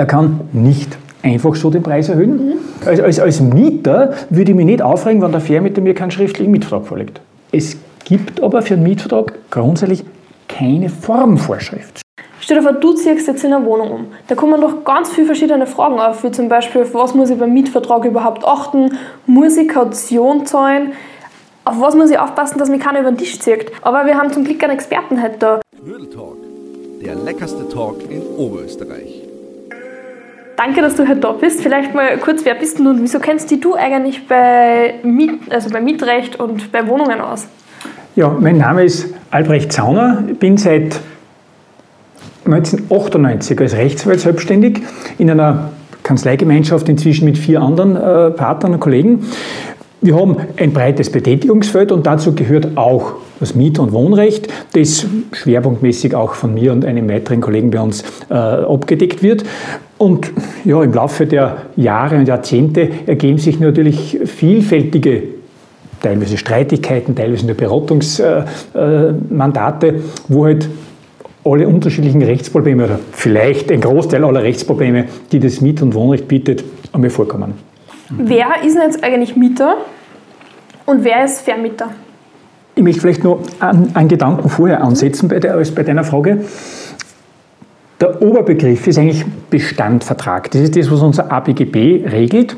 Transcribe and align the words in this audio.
er 0.00 0.06
kann 0.06 0.40
nicht 0.54 0.96
einfach 1.22 1.54
so 1.54 1.68
den 1.68 1.82
Preis 1.82 2.08
erhöhen. 2.08 2.46
Mhm. 2.46 2.52
Als, 2.86 3.00
als, 3.00 3.20
als 3.20 3.40
Mieter 3.40 4.14
würde 4.30 4.52
ich 4.52 4.56
mich 4.56 4.64
nicht 4.64 4.80
aufregen, 4.80 5.20
wenn 5.20 5.30
der 5.30 5.42
Vermieter 5.42 5.82
mir 5.82 5.92
keinen 5.92 6.10
schriftlichen 6.10 6.50
Mietvertrag 6.50 6.86
vorlegt. 6.86 7.20
Es 7.52 7.76
gibt 8.04 8.42
aber 8.42 8.62
für 8.62 8.74
einen 8.74 8.82
Mietvertrag 8.82 9.34
grundsätzlich 9.50 10.04
keine 10.48 10.88
Formvorschrift. 10.88 12.00
Stell 12.40 12.56
dir 12.56 12.62
vor, 12.62 12.72
du 12.72 12.94
ziehst 12.94 13.28
jetzt 13.28 13.44
in 13.44 13.52
eine 13.52 13.62
Wohnung 13.66 13.90
um. 13.90 14.06
Da 14.26 14.34
kommen 14.34 14.58
doch 14.58 14.84
ganz 14.84 15.10
viele 15.10 15.26
verschiedene 15.26 15.66
Fragen 15.66 16.00
auf, 16.00 16.24
wie 16.24 16.30
zum 16.30 16.48
Beispiel, 16.48 16.82
auf 16.82 16.94
was 16.94 17.14
muss 17.14 17.28
ich 17.28 17.38
beim 17.38 17.52
Mietvertrag 17.52 18.06
überhaupt 18.06 18.46
achten? 18.46 18.92
Muss 19.26 19.58
ich 19.58 19.68
Kaution 19.68 20.46
zahlen? 20.46 20.92
Auf 21.66 21.78
was 21.78 21.94
muss 21.94 22.10
ich 22.10 22.18
aufpassen, 22.18 22.58
dass 22.58 22.70
mich 22.70 22.80
keiner 22.80 23.00
über 23.00 23.12
den 23.12 23.18
Tisch 23.18 23.38
zieht? 23.38 23.70
Aber 23.82 24.06
wir 24.06 24.16
haben 24.16 24.32
zum 24.32 24.44
Glück 24.44 24.64
einen 24.64 24.72
Experten 24.72 25.22
heute 25.22 25.36
da. 25.38 25.60
Knödeltalk, 25.84 26.38
der 27.04 27.16
leckerste 27.16 27.68
Talk 27.68 28.10
in 28.10 28.22
Oberösterreich. 28.38 29.29
Danke, 30.62 30.82
dass 30.82 30.94
du 30.94 31.08
heute 31.08 31.20
da 31.20 31.32
bist. 31.32 31.62
Vielleicht 31.62 31.94
mal 31.94 32.18
kurz, 32.18 32.44
wer 32.44 32.54
bist 32.54 32.78
du 32.80 32.90
und 32.90 33.00
wieso 33.00 33.18
kennst 33.18 33.50
du 33.50 33.74
eigentlich 33.76 34.28
bei, 34.28 34.96
Miet, 35.02 35.30
also 35.48 35.70
bei 35.70 35.80
Mietrecht 35.80 36.38
und 36.38 36.70
bei 36.70 36.86
Wohnungen 36.86 37.18
aus? 37.22 37.48
Ja, 38.14 38.36
mein 38.38 38.58
Name 38.58 38.84
ist 38.84 39.14
Albrecht 39.30 39.72
Zauner. 39.72 40.22
Ich 40.30 40.38
bin 40.38 40.58
seit 40.58 41.00
1998 42.44 43.58
als 43.58 43.74
Rechtsanwalt 43.74 44.20
selbstständig 44.20 44.82
in 45.16 45.30
einer 45.30 45.70
Kanzleigemeinschaft 46.02 46.90
inzwischen 46.90 47.24
mit 47.24 47.38
vier 47.38 47.62
anderen 47.62 47.96
äh, 47.96 48.30
Partnern 48.30 48.74
und 48.74 48.80
Kollegen. 48.80 49.24
Wir 50.02 50.14
haben 50.14 50.36
ein 50.58 50.74
breites 50.74 51.10
Betätigungsfeld 51.10 51.90
und 51.90 52.06
dazu 52.06 52.34
gehört 52.34 52.76
auch 52.76 53.14
das 53.40 53.54
Miet- 53.54 53.78
und 53.78 53.92
Wohnrecht, 53.92 54.48
das 54.74 55.06
schwerpunktmäßig 55.32 56.14
auch 56.14 56.34
von 56.34 56.52
mir 56.54 56.72
und 56.72 56.84
einem 56.84 57.08
weiteren 57.08 57.40
Kollegen 57.40 57.70
bei 57.70 57.80
uns 57.80 58.04
äh, 58.28 58.34
abgedeckt 58.34 59.22
wird. 59.22 59.44
Und 59.98 60.30
ja, 60.64 60.82
im 60.82 60.92
Laufe 60.92 61.26
der 61.26 61.62
Jahre 61.76 62.16
und 62.16 62.26
Jahrzehnte 62.28 62.90
ergeben 63.06 63.38
sich 63.38 63.60
natürlich 63.60 64.18
vielfältige 64.24 65.22
teilweise 66.00 66.38
Streitigkeiten, 66.38 67.14
teilweise 67.14 67.46
nur 67.46 67.54
Beratungsmandate, 67.56 69.86
äh, 69.86 69.90
äh, 69.90 70.00
wo 70.28 70.46
halt 70.46 70.68
alle 71.44 71.68
unterschiedlichen 71.68 72.22
Rechtsprobleme 72.22 72.84
oder 72.84 72.98
vielleicht 73.12 73.70
ein 73.72 73.80
Großteil 73.80 74.24
aller 74.24 74.42
Rechtsprobleme, 74.42 75.06
die 75.32 75.38
das 75.38 75.60
Miet- 75.60 75.82
und 75.82 75.94
Wohnrecht 75.94 76.26
bietet, 76.28 76.64
einmal 76.92 77.10
vorkommen. 77.10 77.54
Wer 78.10 78.62
ist 78.64 78.74
denn 78.74 78.82
jetzt 78.82 79.04
eigentlich 79.04 79.36
Mieter 79.36 79.76
und 80.84 81.04
wer 81.04 81.24
ist 81.24 81.40
Vermieter? 81.40 81.90
Ich 82.74 82.82
möchte 82.82 83.00
vielleicht 83.00 83.24
noch 83.24 83.40
einen, 83.58 83.94
einen 83.94 84.08
Gedanken 84.08 84.48
vorher 84.48 84.82
ansetzen 84.82 85.28
bei, 85.28 85.38
der, 85.38 85.56
bei 85.74 85.82
deiner 85.82 86.04
Frage. 86.04 86.44
Der 88.00 88.22
Oberbegriff 88.22 88.86
ist 88.86 88.98
eigentlich 88.98 89.24
Bestandvertrag. 89.50 90.50
Das 90.50 90.62
ist 90.62 90.76
das, 90.76 90.90
was 90.90 91.02
unser 91.02 91.30
ABGB 91.30 92.06
regelt. 92.10 92.56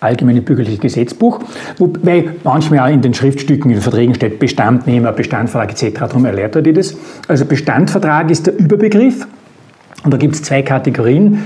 Allgemeine 0.00 0.42
Bürgerliche 0.42 0.78
Gesetzbuch, 0.78 1.40
wobei 1.78 2.28
manchmal 2.44 2.80
auch 2.80 2.92
in 2.92 3.00
den 3.00 3.14
Schriftstücken, 3.14 3.70
in 3.70 3.78
den 3.78 3.82
Verträgen 3.82 4.14
steht 4.14 4.38
Bestandnehmer, 4.38 5.12
Bestandvertrag 5.12 5.70
etc. 5.72 6.00
Darum 6.00 6.26
erläutert 6.26 6.66
ihr 6.66 6.74
das. 6.74 6.96
Also 7.28 7.46
Bestandvertrag 7.46 8.30
ist 8.30 8.46
der 8.46 8.58
Überbegriff 8.58 9.26
und 10.04 10.12
da 10.12 10.18
gibt 10.18 10.34
es 10.34 10.42
zwei 10.42 10.62
Kategorien, 10.62 11.44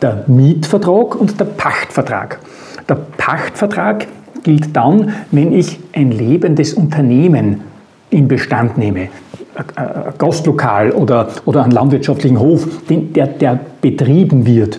der 0.00 0.24
Mietvertrag 0.28 1.14
und 1.16 1.38
der 1.38 1.44
Pachtvertrag. 1.44 2.38
Der 2.88 2.94
Pachtvertrag 2.94 4.06
gilt 4.42 4.74
dann, 4.74 5.12
wenn 5.30 5.52
ich 5.52 5.78
ein 5.92 6.12
lebendes 6.12 6.74
Unternehmen 6.74 7.62
in 8.10 8.28
Bestand 8.28 8.78
nehme, 8.78 9.08
ein 9.54 10.14
Gastlokal 10.18 10.92
oder, 10.92 11.28
oder 11.44 11.62
einen 11.62 11.72
landwirtschaftlichen 11.72 12.38
Hof, 12.38 12.66
den, 12.88 13.12
der, 13.12 13.26
der 13.26 13.58
betrieben 13.80 14.46
wird. 14.46 14.78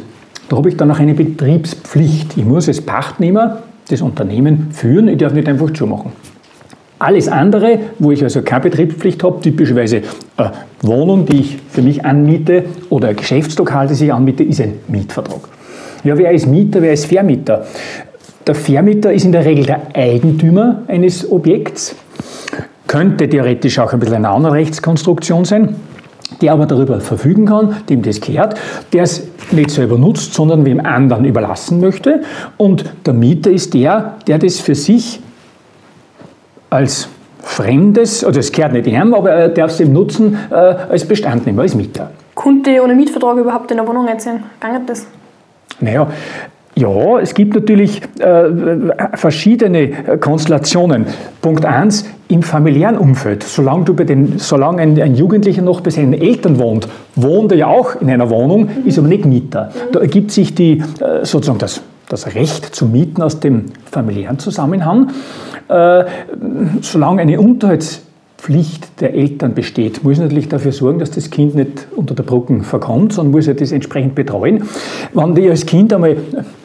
Da 0.49 0.57
habe 0.57 0.69
ich 0.69 0.77
dann 0.77 0.91
auch 0.91 0.99
eine 0.99 1.13
Betriebspflicht. 1.13 2.37
Ich 2.37 2.45
muss 2.45 2.67
als 2.67 2.81
Pachtnehmer 2.81 3.59
das 3.89 4.01
Unternehmen 4.01 4.69
führen, 4.71 5.07
ich 5.07 5.17
darf 5.17 5.33
nicht 5.33 5.47
einfach 5.47 5.71
zumachen. 5.71 6.11
Alles 6.99 7.27
andere, 7.27 7.79
wo 7.97 8.11
ich 8.11 8.23
also 8.23 8.43
keine 8.43 8.61
Betriebspflicht 8.61 9.23
habe, 9.23 9.41
typischerweise 9.41 10.03
eine 10.37 10.51
Wohnung, 10.83 11.25
die 11.25 11.39
ich 11.39 11.57
für 11.69 11.81
mich 11.81 12.05
anmiete 12.05 12.65
oder 12.89 13.07
ein 13.07 13.15
Geschäftslokal, 13.15 13.87
das 13.87 14.01
ich 14.01 14.13
anmiete, 14.13 14.43
ist 14.43 14.61
ein 14.61 14.75
Mietvertrag. 14.87 15.41
Ja, 16.03 16.17
wer 16.17 16.31
ist 16.31 16.47
Mieter, 16.47 16.81
wer 16.81 16.93
ist 16.93 17.05
Vermieter? 17.05 17.65
Der 18.47 18.55
Vermieter 18.55 19.13
ist 19.13 19.23
in 19.23 19.31
der 19.31 19.45
Regel 19.45 19.65
der 19.65 19.81
Eigentümer 19.93 20.83
eines 20.87 21.29
Objekts, 21.31 21.95
könnte 22.87 23.29
theoretisch 23.29 23.77
auch 23.79 23.93
ein 23.93 23.99
bisschen 23.99 24.15
eine 24.15 24.29
andere 24.29 24.53
Rechtskonstruktion 24.53 25.45
sein, 25.45 25.75
der 26.41 26.53
aber 26.53 26.65
darüber 26.65 26.99
verfügen 26.99 27.45
kann, 27.45 27.77
dem 27.87 28.01
das 28.01 28.19
gehört, 28.19 28.59
der 28.93 29.03
es 29.03 29.27
nicht 29.51 29.69
selber 29.69 29.97
nutzt, 29.97 30.33
sondern 30.33 30.65
wem 30.65 30.79
anderen 30.79 31.25
überlassen 31.25 31.79
möchte. 31.79 32.21
Und 32.57 32.85
der 33.05 33.13
Mieter 33.13 33.51
ist 33.51 33.73
der, 33.73 34.15
der 34.27 34.39
das 34.39 34.59
für 34.59 34.75
sich 34.75 35.21
als 36.69 37.09
Fremdes, 37.43 38.23
also 38.23 38.39
es 38.39 38.51
gehört 38.51 38.73
nicht 38.73 38.87
ihm, 38.87 39.13
aber 39.13 39.31
er 39.31 39.49
darf 39.49 39.71
es 39.71 39.79
ihm 39.79 39.93
nutzen 39.93 40.37
äh, 40.49 40.55
als 40.55 41.05
Bestand 41.05 41.45
nehmen, 41.45 41.59
als 41.59 41.75
Mieter. 41.75 42.11
Konnte 42.35 42.81
ohne 42.83 42.95
Mietvertrag 42.95 43.37
überhaupt 43.37 43.71
in 43.71 43.77
der 43.77 43.87
Wohnung 43.87 44.07
einziehen? 44.07 44.43
Ganget 44.59 44.89
das? 44.89 45.05
Naja, 45.79 46.07
ja, 46.81 47.19
es 47.19 47.33
gibt 47.33 47.53
natürlich 47.53 48.01
äh, 48.19 48.49
verschiedene 49.13 50.17
Konstellationen. 50.19 51.05
Punkt 51.41 51.63
eins 51.63 52.05
im 52.27 52.43
familiären 52.43 52.97
Umfeld. 52.97 53.43
Solange, 53.43 53.85
du 53.85 53.93
bei 53.93 54.03
den, 54.03 54.39
solange 54.39 54.81
ein, 54.81 54.99
ein, 54.99 55.15
Jugendlicher 55.15 55.61
noch 55.61 55.81
bei 55.81 55.91
seinen 55.91 56.13
Eltern 56.13 56.59
wohnt, 56.59 56.87
wohnt 57.15 57.51
er 57.51 57.57
ja 57.57 57.67
auch 57.67 58.01
in 58.01 58.09
einer 58.09 58.29
Wohnung, 58.29 58.63
mhm. 58.63 58.87
ist 58.87 58.97
aber 58.97 59.07
nicht 59.07 59.25
Mieter. 59.25 59.71
Da 59.91 59.99
ergibt 59.99 60.31
sich 60.31 60.55
die, 60.55 60.79
äh, 60.99 61.23
sozusagen 61.23 61.59
das, 61.59 61.81
das 62.09 62.33
Recht 62.35 62.75
zu 62.75 62.85
mieten 62.85 63.21
aus 63.21 63.39
dem 63.39 63.65
familiären 63.89 64.39
Zusammenhang. 64.39 65.11
Äh, 65.67 66.05
solange 66.81 67.21
eine 67.21 67.39
Unterhalts 67.39 68.01
Pflicht 68.41 68.99
der 69.01 69.13
Eltern 69.13 69.53
besteht, 69.53 70.03
muss 70.03 70.17
natürlich 70.17 70.49
dafür 70.49 70.71
sorgen, 70.71 70.97
dass 70.97 71.11
das 71.11 71.29
Kind 71.29 71.53
nicht 71.53 71.87
unter 71.95 72.15
der 72.15 72.23
Brücke 72.23 72.63
verkommt, 72.63 73.13
sondern 73.13 73.33
muss 73.33 73.45
ja 73.45 73.53
das 73.53 73.71
entsprechend 73.71 74.15
betreuen. 74.15 74.63
Wenn 75.13 75.37
ich 75.37 75.47
als 75.47 75.67
Kind 75.67 75.93
einmal 75.93 76.17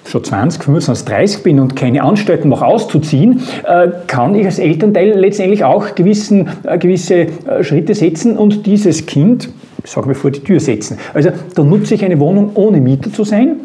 schon 0.07 0.25
20, 0.25 0.65
25, 0.65 1.05
30 1.07 1.43
bin 1.43 1.61
und 1.61 1.77
keine 1.77 2.03
Anstalten 2.03 2.49
mache 2.49 2.65
auszuziehen, 2.65 3.43
äh, 3.65 3.89
kann 4.07 4.35
ich 4.35 4.47
als 4.47 4.59
Elternteil 4.59 5.19
letztendlich 5.19 5.65
auch 5.65 5.95
gewissen, 5.95 6.49
äh, 6.63 6.79
gewisse 6.79 7.15
äh, 7.15 7.63
Schritte 7.63 7.95
setzen 7.95 8.39
und 8.39 8.65
dieses 8.65 9.05
Kind, 9.05 9.51
sagen 9.85 10.09
wir 10.09 10.15
vor 10.15 10.31
die 10.31 10.41
Tür 10.41 10.61
setzen. 10.61 10.97
Also 11.13 11.29
da 11.55 11.63
nutze 11.63 11.95
ich 11.95 12.03
eine 12.03 12.19
Wohnung 12.19 12.53
ohne 12.55 12.81
Mieter 12.81 13.13
zu 13.13 13.25
sein. 13.25 13.57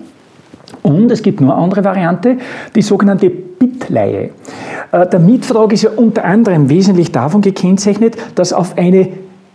Und 0.84 1.10
es 1.12 1.24
gibt 1.24 1.40
nur 1.40 1.54
eine 1.54 1.64
andere 1.64 1.84
Variante, 1.86 2.38
die 2.76 2.82
sogenannte 2.82 3.30
Bittleihe. 3.30 4.32
Äh, 4.91 5.07
der 5.07 5.19
Mietvertrag 5.19 5.74
ist 5.74 5.84
ja 5.84 5.91
unter 5.91 6.25
anderem 6.25 6.69
wesentlich 6.69 7.12
davon 7.12 7.41
gekennzeichnet, 7.41 8.18
dass 8.35 8.53
auf 8.53 8.78
eine 8.78 9.09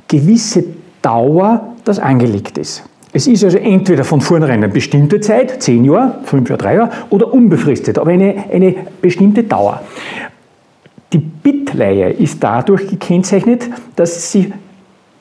gewisse 0.09 0.65
Dauer 1.03 1.75
das 1.85 1.99
angelegt 1.99 2.59
ist. 2.59 2.83
Es 3.13 3.27
ist 3.27 3.45
also 3.45 3.57
entweder 3.59 4.05
von 4.05 4.21
vornherein 4.21 4.63
eine 4.63 4.69
bestimmte 4.69 5.21
Zeit, 5.21 5.63
zehn 5.63 5.85
Jahre, 5.85 6.19
fünf 6.25 6.49
Jahre, 6.51 6.63
drei 6.63 6.75
Jahre, 6.75 6.91
oder 7.09 7.33
unbefristet, 7.33 7.99
aber 7.99 8.11
eine, 8.11 8.45
eine 8.53 8.75
bestimmte 9.01 9.43
Dauer. 9.45 9.81
Die 11.13 11.19
Bittleihe 11.19 12.11
ist 12.11 12.43
dadurch 12.43 12.89
gekennzeichnet, 12.89 13.71
dass 13.95 14.33
sie 14.33 14.53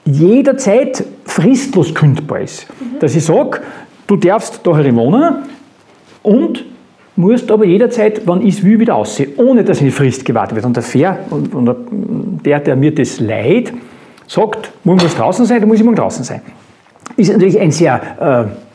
jederzeit 0.03 1.05
fristlos 1.25 1.93
kündbar 1.93 2.41
ist. 2.41 2.67
Mhm. 2.67 2.99
Dass 2.99 3.15
ich 3.15 3.23
sage, 3.23 3.61
du 4.07 4.17
darfst 4.17 4.59
da 4.63 4.71
wohnen 4.71 5.35
und 6.21 6.65
musst 7.15 7.51
aber 7.51 7.65
jederzeit, 7.65 8.21
wann 8.25 8.45
ich 8.45 8.63
will, 8.63 8.79
wieder 8.79 8.95
aussehen, 8.95 9.31
ohne 9.37 9.63
dass 9.63 9.81
eine 9.81 9.91
Frist 9.91 10.25
gewartet 10.25 10.55
wird. 10.55 10.65
Und 10.65 10.75
der 10.75 10.83
Fair, 10.83 11.19
und, 11.29 11.53
und 11.53 12.45
der, 12.45 12.59
der 12.59 12.75
mir 12.75 12.93
das 12.93 13.19
leid, 13.19 13.73
sagt, 14.27 14.71
morgen 14.83 15.01
muss 15.01 15.15
draußen 15.15 15.45
sein, 15.45 15.59
dann 15.59 15.69
muss 15.69 15.77
ich 15.77 15.83
morgen 15.83 15.97
draußen 15.97 16.23
sein. 16.23 16.41
Ist 17.15 17.31
natürlich 17.31 17.59
ein 17.59 17.71
sehr 17.71 18.01
äh, 18.19 18.65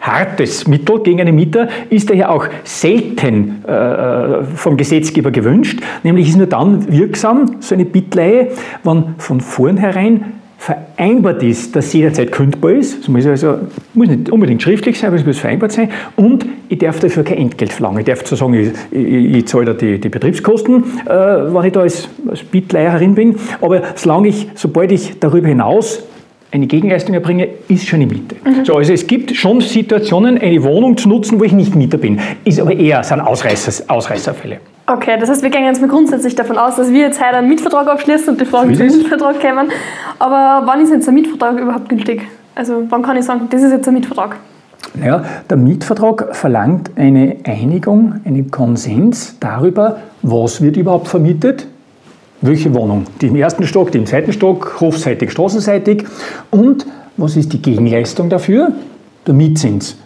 hartes 0.00 0.66
Mittel 0.66 1.00
gegen 1.00 1.20
einen 1.20 1.34
Mieter, 1.34 1.68
ist 1.90 2.08
daher 2.08 2.30
auch 2.30 2.46
selten 2.64 3.64
äh, 3.64 4.44
vom 4.54 4.76
Gesetzgeber 4.76 5.30
gewünscht. 5.30 5.80
Nämlich 6.02 6.28
ist 6.28 6.36
nur 6.36 6.46
dann 6.46 6.90
wirksam, 6.92 7.56
so 7.60 7.74
eine 7.74 7.84
Bittleihe, 7.84 8.52
wenn 8.84 9.14
von 9.18 9.40
vornherein 9.40 10.39
vereinbart 10.60 11.42
ist, 11.42 11.74
dass 11.74 11.90
jederzeit 11.94 12.32
kündbar 12.32 12.72
ist. 12.72 13.00
Es 13.00 13.08
muss 13.08 13.24
also 13.24 13.60
muss 13.94 14.08
nicht 14.08 14.28
unbedingt 14.28 14.60
schriftlich 14.62 14.98
sein, 14.98 15.08
aber 15.08 15.16
es 15.16 15.24
muss 15.24 15.38
vereinbart 15.38 15.72
sein. 15.72 15.88
Und 16.16 16.44
ich 16.68 16.78
darf 16.78 17.00
dafür 17.00 17.24
kein 17.24 17.38
Entgelt 17.38 17.72
verlangen. 17.72 18.00
Ich 18.00 18.04
darf 18.04 18.24
zu 18.24 18.36
sagen, 18.36 18.52
ich, 18.52 18.68
ich, 18.90 19.36
ich 19.36 19.46
zahle 19.46 19.64
da 19.64 19.72
die, 19.72 19.98
die 19.98 20.10
Betriebskosten, 20.10 20.84
äh, 21.06 21.08
wenn 21.08 21.64
ich 21.64 21.72
da 21.72 21.80
als, 21.80 22.10
als 22.28 22.42
Bittleiherin 22.42 23.14
bin. 23.14 23.36
Aber 23.62 23.82
solange 23.94 24.28
ich, 24.28 24.48
sobald 24.54 24.92
ich 24.92 25.18
darüber 25.18 25.48
hinaus 25.48 26.02
eine 26.50 26.66
Gegenleistung 26.66 27.14
erbringe, 27.14 27.48
ist 27.68 27.88
schon 27.88 28.02
eine 28.02 28.12
Miete. 28.12 28.36
Mhm. 28.44 28.66
So, 28.66 28.74
also 28.74 28.92
es 28.92 29.06
gibt 29.06 29.34
schon 29.34 29.62
Situationen, 29.62 30.36
eine 30.36 30.62
Wohnung 30.62 30.98
zu 30.98 31.08
nutzen, 31.08 31.40
wo 31.40 31.44
ich 31.44 31.52
nicht 31.52 31.74
Mieter 31.74 31.96
bin. 31.96 32.20
Ist 32.44 32.60
aber 32.60 32.74
eher 32.74 33.02
sind 33.02 33.22
Ausreißer, 33.22 33.84
Ausreißerfälle. 33.88 34.58
Okay, 34.92 35.16
das 35.20 35.30
heißt, 35.30 35.44
wir 35.44 35.50
gehen 35.50 35.64
jetzt 35.64 35.80
mal 35.80 35.86
grundsätzlich 35.86 36.34
davon 36.34 36.58
aus, 36.58 36.74
dass 36.74 36.92
wir 36.92 37.02
jetzt 37.02 37.20
heute 37.20 37.36
einen 37.36 37.48
Mietvertrag 37.48 37.86
abschließen 37.86 38.30
und 38.30 38.40
die 38.40 38.44
Fragen 38.44 38.74
zum 38.74 38.86
Mietvertrag 38.86 39.40
kommen. 39.40 39.70
Aber 40.18 40.66
wann 40.66 40.80
ist 40.80 40.90
jetzt 40.90 41.08
ein 41.08 41.14
Mietvertrag 41.14 41.60
überhaupt 41.60 41.88
gültig? 41.88 42.26
Also 42.56 42.82
wann 42.88 43.00
kann 43.00 43.16
ich 43.16 43.24
sagen, 43.24 43.46
das 43.50 43.62
ist 43.62 43.70
jetzt 43.70 43.86
ein 43.86 43.94
Mietvertrag? 43.94 44.34
Ja, 45.00 45.22
der 45.48 45.56
Mietvertrag 45.58 46.34
verlangt 46.34 46.90
eine 46.96 47.36
Einigung, 47.44 48.20
einen 48.24 48.50
Konsens 48.50 49.36
darüber, 49.38 49.98
was 50.22 50.60
wird 50.60 50.76
überhaupt 50.76 51.06
vermietet, 51.06 51.68
welche 52.40 52.74
Wohnung, 52.74 53.04
die 53.20 53.28
im 53.28 53.36
ersten 53.36 53.68
Stock, 53.68 53.92
die 53.92 53.98
im 53.98 54.06
zweiten 54.06 54.32
Stock, 54.32 54.80
hofseitig, 54.80 55.30
straßenseitig 55.30 56.04
und 56.50 56.84
was 57.16 57.36
ist 57.36 57.52
die 57.52 57.62
Gegenleistung 57.62 58.28
dafür, 58.28 58.72
der 59.24 59.34
Mietzins. 59.34 59.96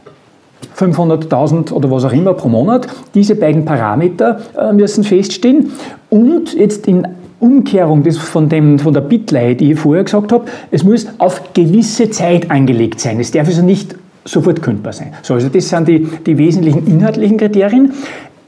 500.000 0.77 1.73
oder 1.73 1.91
was 1.91 2.05
auch 2.05 2.13
immer 2.13 2.35
pro 2.35 2.49
Monat. 2.49 2.87
Diese 3.15 3.35
beiden 3.35 3.65
Parameter 3.65 4.41
äh, 4.59 4.73
müssen 4.73 5.05
feststehen. 5.05 5.73
Und 6.11 6.55
jetzt 6.55 6.87
in 6.87 7.07
Umkehrung 7.41 8.03
des, 8.03 8.17
von, 8.17 8.49
dem, 8.49 8.79
von 8.79 8.95
der 8.95 9.03
Bitleihe, 9.03 9.55
die 9.55 9.73
ich 9.73 9.79
vorher 9.79 10.05
gesagt 10.05 10.33
habe, 10.33 10.47
es 10.71 10.85
muss 10.85 11.07
auf 11.19 11.53
gewisse 11.53 12.11
Zeit 12.11 12.51
angelegt 12.51 13.01
sein. 13.01 13.21
Es 13.21 13.31
darf 13.31 13.47
also 13.47 13.63
nicht 13.63 13.95
sofort 14.25 14.63
kündbar 14.63 14.93
sein. 14.93 15.13
So, 15.23 15.35
also 15.35 15.49
das 15.49 15.69
sind 15.69 15.89
die, 15.89 16.07
die 16.27 16.39
wesentlichen 16.39 16.87
inhaltlichen 16.87 17.37
Kriterien. 17.37 17.93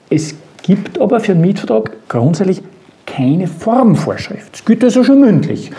Es 0.08 0.34
gibt 0.62 1.00
aber 1.00 1.20
für 1.20 1.32
einen 1.32 1.42
Mietvertrag 1.42 1.92
grundsätzlich 2.08 2.62
keine 3.04 3.46
Formvorschrift. 3.46 4.54
Es 4.54 4.64
gilt 4.64 4.82
also 4.82 5.04
schon 5.04 5.20
mündlich. 5.20 5.70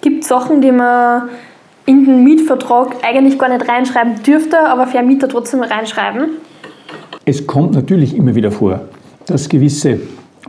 Gibt 0.00 0.22
es 0.22 0.28
Sachen, 0.28 0.60
die 0.60 0.72
man 0.72 1.28
in 1.88 2.04
den 2.04 2.22
Mietvertrag 2.22 2.96
eigentlich 3.02 3.38
gar 3.38 3.48
nicht 3.48 3.66
reinschreiben 3.66 4.22
dürfte, 4.22 4.58
aber 4.68 4.86
für 4.86 4.98
einen 4.98 5.08
Mieter 5.08 5.26
trotzdem 5.26 5.62
reinschreiben? 5.62 6.32
Es 7.24 7.46
kommt 7.46 7.72
natürlich 7.72 8.14
immer 8.14 8.34
wieder 8.34 8.50
vor, 8.50 8.80
dass 9.24 9.48
gewisse 9.48 9.98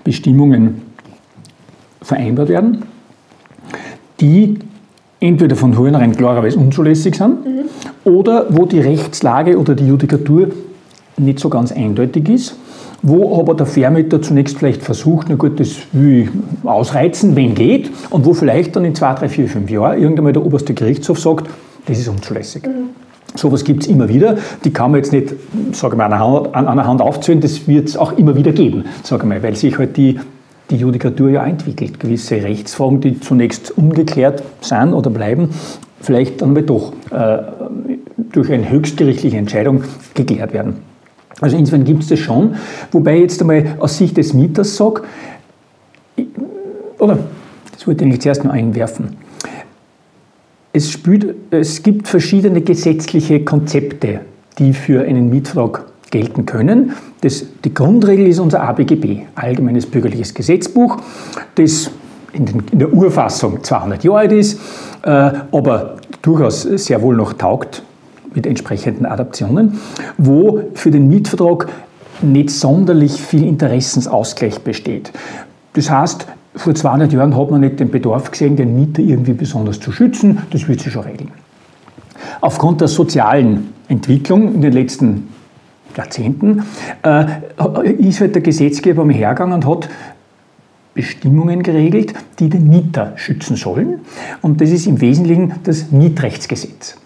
Bestimmungen 0.04 0.82
vereinbart 2.02 2.50
werden, 2.50 2.84
die 4.20 4.60
entweder 5.22 5.56
von 5.56 5.74
vornherein 5.74 6.14
klarerweise 6.14 6.60
unzulässig 6.60 7.16
sind 7.16 7.46
mhm. 7.46 7.62
oder 8.04 8.48
wo 8.50 8.66
die 8.66 8.82
Rechtslage 8.82 9.58
oder 9.58 9.76
die 9.76 9.88
Judikatur 9.88 10.50
nicht 11.16 11.40
so 11.40 11.48
ganz 11.48 11.72
eindeutig 11.72 12.28
ist, 12.28 12.58
wo 13.02 13.40
aber 13.40 13.54
der 13.54 13.66
Vermieter 13.66 14.22
zunächst 14.22 14.58
vielleicht 14.58 14.82
versucht, 14.82 15.28
na 15.30 15.36
gut, 15.36 15.60
das 15.60 15.76
will 15.92 16.24
ich 16.24 16.68
ausreizen, 16.68 17.36
wenn 17.36 17.56
geht, 17.56 17.90
und 18.10 18.26
wo 18.26 18.34
vielleicht 18.34 18.76
dann 18.76 18.86
in 18.86 18.96
zwei, 18.96 19.14
drei, 19.14 19.30
vier, 19.30 19.48
fünf 19.48 19.70
Jahren 19.70 20.02
irgendwann 20.02 20.34
der 20.34 20.46
oberste 20.46 20.74
Gerichtshof 20.74 21.20
sagt, 21.20 21.50
das 21.86 22.00
ist 22.00 22.08
unzulässig. 22.08 22.66
Mhm. 22.66 22.90
Sowas 23.36 23.64
gibt 23.64 23.84
es 23.84 23.90
immer 23.90 24.10
wieder. 24.10 24.38
Die 24.64 24.72
kann 24.72 24.92
man 24.92 25.00
jetzt 25.00 25.14
nicht, 25.14 25.34
sage 25.72 25.96
mal, 25.96 26.06
an 26.06 26.14
einer 26.14 26.26
Hand, 26.26 26.56
an 26.56 26.68
einer 26.68 26.88
Hand 26.88 27.02
aufzählen, 27.02 27.42
das 27.42 27.68
wird 27.68 27.88
es 27.88 27.98
auch 27.98 28.18
immer 28.18 28.36
wieder 28.36 28.52
geben, 28.52 28.86
sage 29.04 29.26
mal, 29.26 29.42
weil 29.44 29.56
sich 29.56 29.78
halt 29.78 29.98
die, 29.98 30.20
die 30.70 30.78
Judikatur 30.78 31.30
ja 31.30 31.46
entwickelt. 31.46 32.00
Gewisse 32.00 32.36
Rechtsfragen, 32.36 33.02
die 33.02 33.20
zunächst 33.20 33.72
ungeklärt 33.78 34.44
sind 34.62 34.94
oder 34.94 35.10
bleiben, 35.10 35.50
vielleicht 36.02 36.42
dann 36.42 36.54
mal 36.54 36.64
doch 36.64 36.94
äh, 37.12 37.38
durch 38.32 38.52
eine 38.52 38.70
höchstgerichtliche 38.70 39.38
Entscheidung 39.38 39.84
geklärt 40.16 40.54
werden. 40.54 40.89
Also 41.42 41.58
insofern 41.58 41.84
gibt 41.84 42.04
es 42.04 42.10
das 42.10 42.20
schon, 42.20 42.56
wobei 42.92 43.16
ich 43.16 43.22
jetzt 43.22 43.42
einmal 43.42 43.76
aus 43.80 43.98
Sicht 43.98 44.18
des 44.18 44.34
Mieters 44.34 44.76
sage, 44.76 45.04
oder 46.98 47.20
das 47.72 47.88
wollte 47.88 48.06
ich 48.06 48.22
zuerst 48.22 48.44
noch 48.44 48.52
einwerfen, 48.52 49.16
es, 50.74 50.92
spielt, 50.92 51.36
es 51.52 51.82
gibt 51.82 52.08
verschiedene 52.08 52.62
gesetzliche 52.62 53.44
Konzepte, 53.44 54.22
die 54.60 54.74
für 54.74 55.04
einen 55.04 55.30
Mietvertrag 55.30 55.86
gelten 56.12 56.46
können. 56.46 56.94
Das, 57.22 57.46
die 57.64 57.74
Grundregel 57.74 58.28
ist 58.28 58.40
unser 58.40 58.62
ABGB, 58.64 59.22
Allgemeines 59.36 59.86
Bürgerliches 59.86 60.34
Gesetzbuch, 60.34 60.98
das 61.56 61.90
in, 62.34 62.46
den, 62.46 62.64
in 62.72 62.80
der 62.80 62.94
Urfassung 62.94 63.64
200 63.64 64.04
Jahre 64.04 64.20
alt 64.20 64.32
ist, 64.32 64.60
äh, 65.04 65.10
aber 65.10 65.98
durchaus 66.22 66.64
sehr 66.64 67.02
wohl 67.02 67.16
noch 67.16 67.34
taugt 67.34 67.84
mit 68.34 68.46
entsprechenden 68.46 69.06
Adaptionen, 69.06 69.80
wo 70.18 70.62
für 70.74 70.92
den 70.92 71.08
Mietvertrag 71.08 71.68
nicht 72.22 72.50
sonderlich 72.52 73.14
viel 73.22 73.44
Interessensausgleich 73.44 74.62
besteht. 74.62 75.12
Das 75.74 75.90
heißt, 75.90 76.28
vor 76.56 76.76
200 76.76 77.14
Jahren 77.14 77.38
hat 77.38 77.52
man 77.52 77.62
nicht 77.62 77.80
den 77.80 77.90
Bedarf 77.90 78.32
gesehen, 78.32 78.56
den 78.56 78.76
Mieter 78.76 79.02
irgendwie 79.02 79.34
besonders 79.34 79.80
zu 79.80 79.92
schützen. 79.92 80.40
Das 80.52 80.68
wird 80.68 80.82
sich 80.82 80.92
schon 80.92 81.04
regeln. 81.04 81.32
Aufgrund 82.42 82.82
der 82.82 82.88
sozialen 82.88 83.74
Entwicklung 83.88 84.56
in 84.56 84.62
den 84.62 84.74
letzten 84.74 85.30
Jahrzehnten 85.96 86.64
äh, 87.04 87.26
ist 87.98 88.22
halt 88.22 88.36
der 88.36 88.42
Gesetzgeber 88.42 89.02
am 89.02 89.10
Hergang 89.10 89.52
und 89.52 89.66
hat 89.66 89.90
Bestimmungen 90.94 91.64
geregelt, 91.64 92.14
die 92.40 92.50
den 92.50 92.68
Mieter 92.68 93.14
schützen 93.16 93.56
sollen. 93.56 94.02
Und 94.42 94.60
das 94.60 94.70
ist 94.70 94.86
im 94.86 95.02
Wesentlichen 95.02 95.54
das 95.64 95.92
Mietrechtsgesetz. 95.92 96.99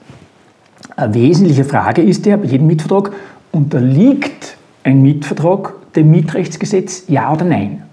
Eine 0.95 1.13
wesentliche 1.13 1.63
Frage 1.63 2.01
ist 2.01 2.25
ja 2.25 2.37
bei 2.37 2.45
jedem 2.45 2.67
Mietvertrag, 2.67 3.11
unterliegt 3.51 4.57
ein 4.83 5.01
Mietvertrag 5.01 5.73
dem 5.95 6.11
Mietrechtsgesetz, 6.11 7.05
ja 7.07 7.31
oder 7.31 7.45
nein? 7.45 7.83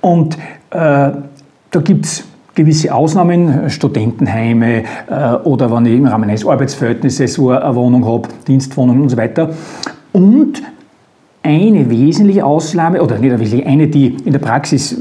Und 0.00 0.36
äh, 0.36 0.38
da 0.70 1.80
gibt 1.82 2.06
es 2.06 2.24
gewisse 2.54 2.94
Ausnahmen, 2.94 3.68
Studentenheime 3.68 4.84
äh, 5.08 5.34
oder 5.44 5.72
wenn 5.72 5.86
ich 5.86 5.94
im 5.94 6.06
Rahmen 6.06 6.28
eines 6.28 6.46
Arbeitsverhältnisses 6.46 7.34
so 7.34 7.50
eine 7.50 7.74
Wohnung 7.74 8.06
habe, 8.06 8.28
Dienstwohnungen 8.46 9.02
und 9.02 9.08
so 9.08 9.16
weiter. 9.16 9.50
Und 10.12 10.62
eine 11.44 11.90
wesentliche 11.90 12.44
Ausnahme, 12.44 13.02
oder 13.02 13.18
nicht 13.18 13.32
eine 13.32 13.66
eine, 13.66 13.86
die 13.86 14.16
in 14.24 14.32
der 14.32 14.38
Praxis 14.38 14.92
äh, 14.92 14.96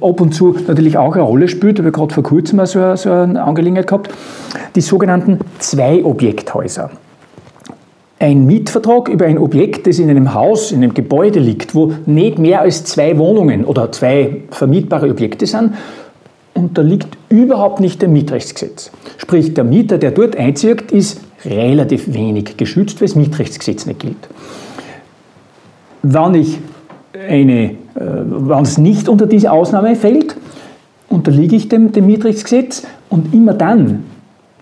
ab 0.00 0.20
und 0.20 0.34
zu 0.34 0.56
natürlich 0.66 0.98
auch 0.98 1.14
eine 1.14 1.22
Rolle 1.22 1.46
spielt, 1.46 1.78
habe 1.78 1.88
ich 1.88 1.94
gerade 1.94 2.12
vor 2.12 2.24
kurzem 2.24 2.56
mal 2.56 2.66
so, 2.66 2.96
so 2.96 3.10
eine 3.10 3.42
Angelegenheit 3.42 3.86
gehabt, 3.86 4.10
die 4.74 4.80
sogenannten 4.80 5.38
Zwei-Objekthäuser. 5.60 6.90
Ein 8.18 8.46
Mietvertrag 8.46 9.08
über 9.08 9.26
ein 9.26 9.38
Objekt, 9.38 9.86
das 9.86 10.00
in 10.00 10.10
einem 10.10 10.34
Haus, 10.34 10.72
in 10.72 10.82
einem 10.82 10.92
Gebäude 10.92 11.38
liegt, 11.38 11.74
wo 11.74 11.92
nicht 12.04 12.38
mehr 12.38 12.60
als 12.60 12.84
zwei 12.84 13.16
Wohnungen 13.16 13.64
oder 13.64 13.92
zwei 13.92 14.42
vermietbare 14.50 15.08
Objekte 15.08 15.46
sind, 15.46 15.74
unterliegt 16.52 17.16
überhaupt 17.28 17.80
nicht 17.80 18.02
dem 18.02 18.12
Mietrechtsgesetz. 18.12 18.90
Sprich, 19.18 19.54
der 19.54 19.64
Mieter, 19.64 19.98
der 19.98 20.10
dort 20.10 20.36
einzieht, 20.36 20.90
ist 20.90 21.20
relativ 21.44 22.12
wenig 22.12 22.56
geschützt, 22.56 23.00
weil 23.00 23.06
das 23.06 23.14
Mietrechtsgesetz 23.14 23.86
nicht 23.86 24.00
gilt. 24.00 24.28
Wenn, 26.02 26.34
ich 26.34 26.58
eine, 27.14 27.62
äh, 27.62 27.74
wenn 27.94 28.62
es 28.62 28.78
nicht 28.78 29.08
unter 29.08 29.26
diese 29.26 29.50
Ausnahme 29.52 29.96
fällt, 29.96 30.36
unterliege 31.08 31.56
ich 31.56 31.68
dem, 31.68 31.92
dem 31.92 32.06
Mietrechtsgesetz 32.06 32.86
und 33.08 33.34
immer 33.34 33.54
dann, 33.54 34.04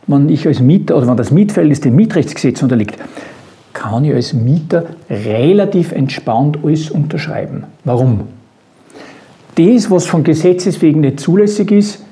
wenn 0.07 0.29
ich 0.29 0.47
als 0.47 0.61
Mieter 0.61 0.97
oder 0.97 1.07
wenn 1.07 1.17
das 1.17 1.31
Mietverhältnis 1.31 1.81
dem 1.81 1.95
Mietrechtsgesetz 1.95 2.63
unterliegt, 2.63 2.97
kann 3.75 4.05
ich 4.05 4.15
als 4.15 4.33
Mieter 4.33 4.87
relativ 5.09 5.93
entspannt 5.93 6.59
alles 6.65 6.91
unterschreiben. 6.91 7.65
Warum? 7.85 8.23
Das, 9.55 9.91
was 9.91 10.07
von 10.07 10.25
Gesetzes 10.25 10.81
wegen 10.83 11.01
nicht 11.01 11.21
zulässig 11.21 11.71
ist, 11.71 12.05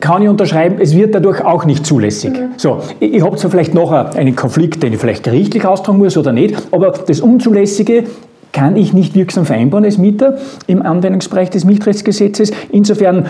kann 0.00 0.22
ich 0.22 0.28
unterschreiben, 0.28 0.76
es 0.80 0.96
wird 0.96 1.14
dadurch 1.14 1.44
auch 1.44 1.64
nicht 1.64 1.86
zulässig. 1.86 2.32
Mhm. 2.32 2.48
So, 2.56 2.82
ich, 2.98 3.14
ich 3.14 3.22
habe 3.22 3.36
zwar 3.36 3.50
vielleicht 3.50 3.74
noch 3.74 3.92
einen 3.92 4.34
Konflikt, 4.34 4.82
den 4.82 4.92
ich 4.92 4.98
vielleicht 4.98 5.22
gerichtlich 5.22 5.64
austragen 5.64 5.98
muss 5.98 6.16
oder 6.16 6.32
nicht, 6.32 6.56
aber 6.72 6.90
das 6.90 7.20
Unzulässige 7.20 8.04
kann 8.52 8.76
ich 8.76 8.92
nicht 8.92 9.14
wirksam 9.14 9.46
vereinbaren 9.46 9.84
als 9.84 9.98
Mieter 9.98 10.38
im 10.66 10.82
Anwendungsbereich 10.82 11.50
des 11.50 11.64
Mietrechtsgesetzes. 11.64 12.50
Insofern, 12.70 13.26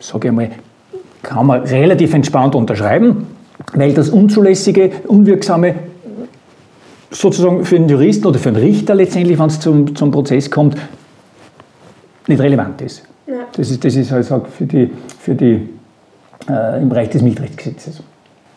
sage 0.00 0.28
ich 0.28 0.30
einmal, 0.30 0.50
kann 1.22 1.46
man 1.46 1.62
relativ 1.62 2.14
entspannt 2.14 2.54
unterschreiben, 2.54 3.26
weil 3.74 3.92
das 3.92 4.08
Unzulässige, 4.08 4.92
Unwirksame 5.06 5.74
sozusagen 7.10 7.64
für 7.64 7.78
den 7.78 7.88
Juristen 7.88 8.26
oder 8.26 8.38
für 8.38 8.52
den 8.52 8.62
Richter 8.62 8.94
letztendlich, 8.94 9.38
wenn 9.38 9.46
es 9.46 9.60
zum, 9.60 9.94
zum 9.94 10.10
Prozess 10.10 10.50
kommt, 10.50 10.76
nicht 12.26 12.40
relevant 12.40 12.80
ist. 12.82 13.02
Ja. 13.26 13.34
Das 13.56 13.70
ist, 13.70 13.84
das 13.84 13.96
ist 13.96 14.12
also 14.12 14.46
für 14.56 14.64
die, 14.64 14.90
für 15.18 15.34
die 15.34 15.68
äh, 16.48 16.80
im 16.80 16.88
Bereich 16.88 17.10
des 17.10 17.22
Mietrechtsgesetzes. 17.22 18.02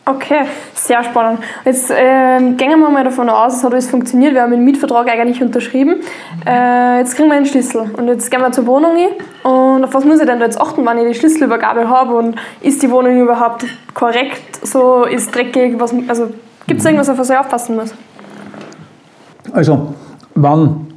Okay, 0.05 0.41
sehr 0.73 1.03
spannend. 1.03 1.39
Jetzt 1.65 1.91
äh, 1.91 2.39
gehen 2.57 2.79
wir 2.79 2.89
mal 2.89 3.03
davon 3.03 3.29
aus, 3.29 3.57
es 3.57 3.63
hat 3.63 3.73
alles 3.73 3.89
funktioniert. 3.89 4.33
Wir 4.33 4.41
haben 4.41 4.51
den 4.51 4.65
Mietvertrag 4.65 5.07
eigentlich 5.07 5.39
unterschrieben. 5.41 5.97
Äh, 6.47 6.99
jetzt 6.99 7.15
kriegen 7.15 7.29
wir 7.29 7.35
einen 7.35 7.45
Schlüssel 7.45 7.91
und 7.95 8.07
jetzt 8.07 8.31
gehen 8.31 8.41
wir 8.41 8.51
zur 8.51 8.65
Wohnung 8.65 8.95
hin. 8.95 9.09
Und 9.43 9.83
auf 9.83 9.93
was 9.93 10.05
muss 10.05 10.19
ich 10.19 10.25
denn 10.25 10.39
da 10.39 10.45
jetzt 10.45 10.59
achten, 10.59 10.83
wenn 10.83 10.97
ich 10.97 11.13
die 11.13 11.19
Schlüsselübergabe 11.19 11.87
habe? 11.87 12.15
Und 12.15 12.37
ist 12.61 12.81
die 12.81 12.89
Wohnung 12.89 13.21
überhaupt 13.21 13.65
korrekt? 13.93 14.65
So 14.65 15.03
ist 15.03 15.35
dreckig? 15.35 15.79
Was, 15.79 15.93
also 16.07 16.29
gibt 16.65 16.79
es 16.79 16.85
irgendwas, 16.85 17.09
auf 17.09 17.19
was 17.19 17.29
ich 17.29 17.37
aufpassen 17.37 17.75
muss? 17.75 17.93
Also, 19.51 19.93
wann 20.33 20.87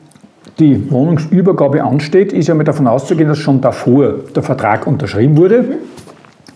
die 0.58 0.90
Wohnungsübergabe 0.90 1.82
ansteht, 1.82 2.32
ist 2.32 2.48
ja 2.48 2.54
mal 2.54 2.64
davon 2.64 2.86
auszugehen, 2.86 3.28
dass 3.28 3.38
schon 3.38 3.60
davor 3.60 4.14
der 4.34 4.42
Vertrag 4.42 4.86
unterschrieben 4.86 5.36
wurde. 5.36 5.78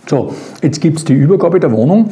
So, 0.07 0.33
jetzt 0.63 0.81
gibt 0.81 0.99
es 0.99 1.05
die 1.05 1.15
Übergabe 1.15 1.59
der 1.59 1.73
Wohnung. 1.73 2.11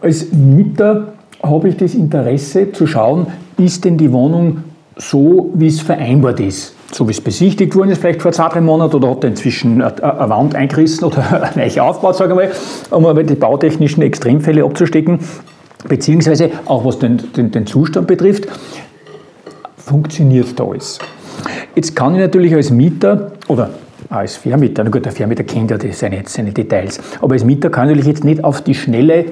Als 0.00 0.32
Mieter 0.32 1.12
habe 1.42 1.68
ich 1.68 1.76
das 1.76 1.94
Interesse 1.94 2.72
zu 2.72 2.86
schauen, 2.86 3.28
ist 3.56 3.84
denn 3.84 3.96
die 3.96 4.12
Wohnung 4.12 4.64
so, 4.96 5.50
wie 5.54 5.68
es 5.68 5.80
vereinbart 5.80 6.40
ist. 6.40 6.74
So 6.92 7.08
wie 7.08 7.12
es 7.12 7.20
besichtigt 7.20 7.74
worden 7.74 7.90
ist, 7.90 8.02
vielleicht 8.02 8.20
vor 8.20 8.32
zwei, 8.32 8.48
drei 8.48 8.60
Monaten, 8.60 8.96
oder 8.96 9.10
hat 9.10 9.24
er 9.24 9.30
inzwischen 9.30 9.80
eine 9.80 10.30
Wand 10.30 10.54
eingerissen 10.54 11.04
oder 11.04 11.24
eine 11.54 11.64
Weiche 11.64 11.82
aufgebaut, 11.82 12.16
sagen 12.16 12.36
wir 12.36 12.46
mal, 12.46 12.52
um 12.90 13.06
aber 13.06 13.22
die 13.22 13.34
bautechnischen 13.34 14.02
Extremfälle 14.02 14.64
abzustecken. 14.64 15.20
beziehungsweise 15.88 16.50
auch 16.66 16.84
was 16.84 16.98
den, 16.98 17.32
den, 17.34 17.50
den 17.50 17.66
Zustand 17.66 18.06
betrifft, 18.06 18.46
funktioniert 19.84 20.58
da 20.58 20.64
alles. 20.64 20.98
Jetzt 21.74 21.96
kann 21.96 22.14
ich 22.14 22.20
natürlich 22.20 22.54
als 22.54 22.70
Mieter 22.70 23.32
oder 23.48 23.70
als 24.10 24.36
Vermieter, 24.36 24.84
na 24.84 24.90
gut, 24.90 25.04
der 25.04 25.12
Vermieter 25.12 25.44
kennt 25.44 25.70
ja 25.70 25.78
seine, 25.92 26.22
seine 26.26 26.52
Details, 26.52 27.00
aber 27.20 27.32
als 27.32 27.44
Mieter 27.44 27.70
kann 27.70 27.88
ich 27.88 27.96
natürlich 27.96 28.08
jetzt 28.08 28.24
nicht 28.24 28.44
auf 28.44 28.60
die 28.60 28.74
Schnelle 28.74 29.24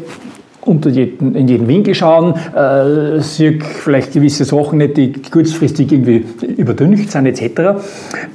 unter 0.62 0.90
jeden, 0.90 1.34
in 1.34 1.48
jeden 1.48 1.68
Winkel 1.68 1.94
schauen, 1.94 2.34
äh, 2.54 3.20
sehe 3.20 3.58
vielleicht 3.60 4.12
gewisse 4.12 4.44
Sachen 4.44 4.78
nicht, 4.78 4.96
die 4.96 5.12
kurzfristig 5.12 5.92
irgendwie 5.92 6.24
überdüncht 6.56 7.10
sind 7.10 7.26
etc. 7.26 7.42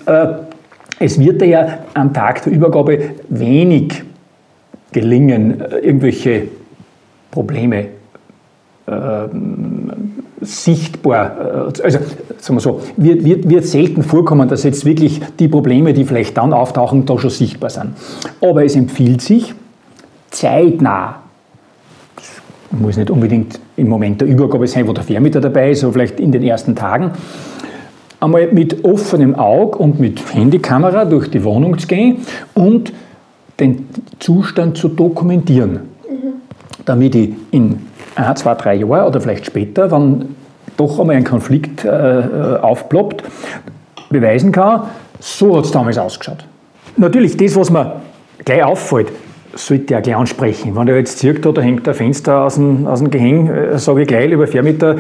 Äh, 0.06 0.28
es 1.00 1.20
wird 1.20 1.42
ja 1.42 1.80
am 1.94 2.14
Tag 2.14 2.44
der 2.44 2.54
Übergabe 2.54 3.12
wenig 3.30 4.04
gelingen, 4.92 5.62
äh, 5.62 5.78
irgendwelche 5.80 6.48
Probleme 7.32 7.88
äh, 8.88 9.28
sichtbar, 10.46 11.72
äh, 11.78 11.84
also 11.84 12.00
sagen 12.40 12.58
wir 12.58 12.60
so, 12.60 12.82
wird, 12.98 13.24
wird, 13.24 13.50
wird 13.50 13.66
selten 13.66 14.04
vorkommen, 14.04 14.48
dass 14.48 14.64
jetzt 14.64 14.86
wirklich 14.86 15.22
die 15.40 15.48
Probleme, 15.48 15.94
die 15.94 16.06
vielleicht 16.06 16.38
dann 16.38 16.54
auftauchen, 16.54 17.06
da 17.06 17.18
schon 17.18 17.30
sichtbar 17.30 17.70
sind. 17.70 17.94
Aber 18.42 18.64
es 18.64 18.76
empfiehlt 18.76 19.22
sich, 19.22 19.54
zeitnah 20.30 21.22
muss 22.80 22.98
nicht 22.98 23.10
unbedingt 23.10 23.60
im 23.78 23.88
Moment 23.88 24.22
der 24.22 24.28
Übergabe 24.28 24.68
sein, 24.68 24.88
wo 24.88 24.94
der 24.94 25.04
Vermieter 25.04 25.42
dabei 25.42 25.72
ist, 25.72 25.84
aber 25.84 25.94
vielleicht 25.94 26.20
in 26.20 26.32
den 26.32 26.44
ersten 26.44 26.76
Tagen, 26.76 27.12
einmal 28.20 28.52
mit 28.52 28.84
offenem 28.84 29.36
Auge 29.36 29.78
und 29.78 30.00
mit 30.00 30.22
Handykamera 30.34 31.06
durch 31.06 31.30
die 31.30 31.44
Wohnung 31.44 31.78
zu 31.78 31.88
gehen 31.88 32.18
und 32.54 32.94
den 33.60 33.88
Zustand 34.20 34.78
zu 34.78 34.90
dokumentieren, 34.90 35.72
mhm. 35.72 36.34
damit 36.86 37.16
ich 37.16 37.34
in 37.52 37.80
ein, 38.16 38.36
zwei, 38.36 38.56
drei 38.56 38.76
Jahren 38.76 39.08
oder 39.08 39.22
vielleicht 39.22 39.46
später, 39.46 39.92
wenn 39.92 40.36
doch 40.78 41.00
einmal 41.00 41.16
ein 41.16 41.24
Konflikt 41.24 41.86
äh, 41.86 41.90
aufploppt, 42.62 43.24
beweisen 44.10 44.52
kann, 44.52 44.84
so 45.20 45.58
hat 45.58 45.66
es 45.66 45.72
damals 45.72 45.98
ausgeschaut. 45.98 46.46
Natürlich, 46.98 47.38
das, 47.38 47.56
was 47.56 47.70
mir 47.70 48.02
gleich 48.44 48.64
auffällt, 48.64 49.12
sollte 49.54 49.94
er 49.94 50.02
gleich 50.02 50.16
ansprechen. 50.16 50.76
Wenn 50.76 50.88
er 50.88 50.98
jetzt 50.98 51.20
sieht, 51.20 51.46
da 51.46 51.62
hängt 51.62 51.88
ein 51.88 51.94
Fenster 51.94 52.44
aus 52.44 52.56
dem, 52.56 52.88
aus 52.88 53.00
dem 53.00 53.10
Gehäng, 53.10 53.48
äh, 53.48 53.78
sage 53.78 54.02
ich 54.02 54.08
gleich, 54.08 54.30
lieber 54.30 54.48
Vermieter, 54.48 54.96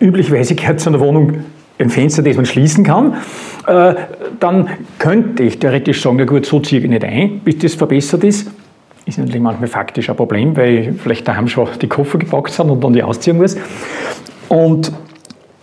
äh, 0.00 0.04
üblicherweise 0.04 0.54
gehört 0.54 0.80
zu 0.80 0.90
einer 0.90 1.00
Wohnung 1.00 1.44
ein 1.78 1.90
Fenster, 1.90 2.22
das 2.22 2.36
man 2.36 2.46
schließen 2.46 2.84
kann, 2.84 3.14
äh, 3.66 3.94
dann 4.38 4.68
könnte 4.98 5.42
ich 5.42 5.58
theoretisch 5.58 6.02
sagen, 6.02 6.18
ja 6.18 6.24
gut, 6.24 6.46
so 6.46 6.60
ziehe 6.60 6.80
ich 6.80 6.88
nicht 6.88 7.04
ein, 7.04 7.40
bis 7.40 7.58
das 7.58 7.74
verbessert 7.74 8.24
ist. 8.24 8.50
Ist 9.04 9.18
natürlich 9.18 9.42
manchmal 9.42 9.68
faktisch 9.68 10.08
ein 10.10 10.16
Problem, 10.16 10.56
weil 10.56 10.94
vielleicht 10.94 11.26
daheim 11.26 11.48
schon 11.48 11.68
die 11.80 11.88
Koffer 11.88 12.18
gepackt 12.18 12.52
sind 12.52 12.70
und 12.70 12.82
dann 12.82 12.92
die 12.92 13.02
ausziehen 13.02 13.36
muss. 13.36 13.56
Und 14.48 14.92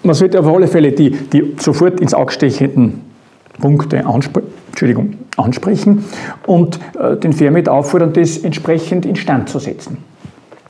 man 0.04 0.14
sollte 0.14 0.40
auf 0.40 0.48
alle 0.48 0.68
Fälle 0.68 0.92
die, 0.92 1.12
die 1.12 1.56
sofort 1.58 2.00
ins 2.00 2.14
Auge 2.14 2.32
stechenden 2.34 3.02
Punkte 3.60 4.06
ansprechen, 4.06 4.48
Entschuldigung, 4.70 5.18
ansprechen 5.38 6.06
und 6.46 6.80
äh, 7.00 7.16
den 7.18 7.34
Vermieter 7.34 7.74
auffordern, 7.74 8.14
das 8.14 8.38
entsprechend 8.40 9.06
instand 9.06 9.50
zu 9.50 9.60
setzen. 9.60 9.98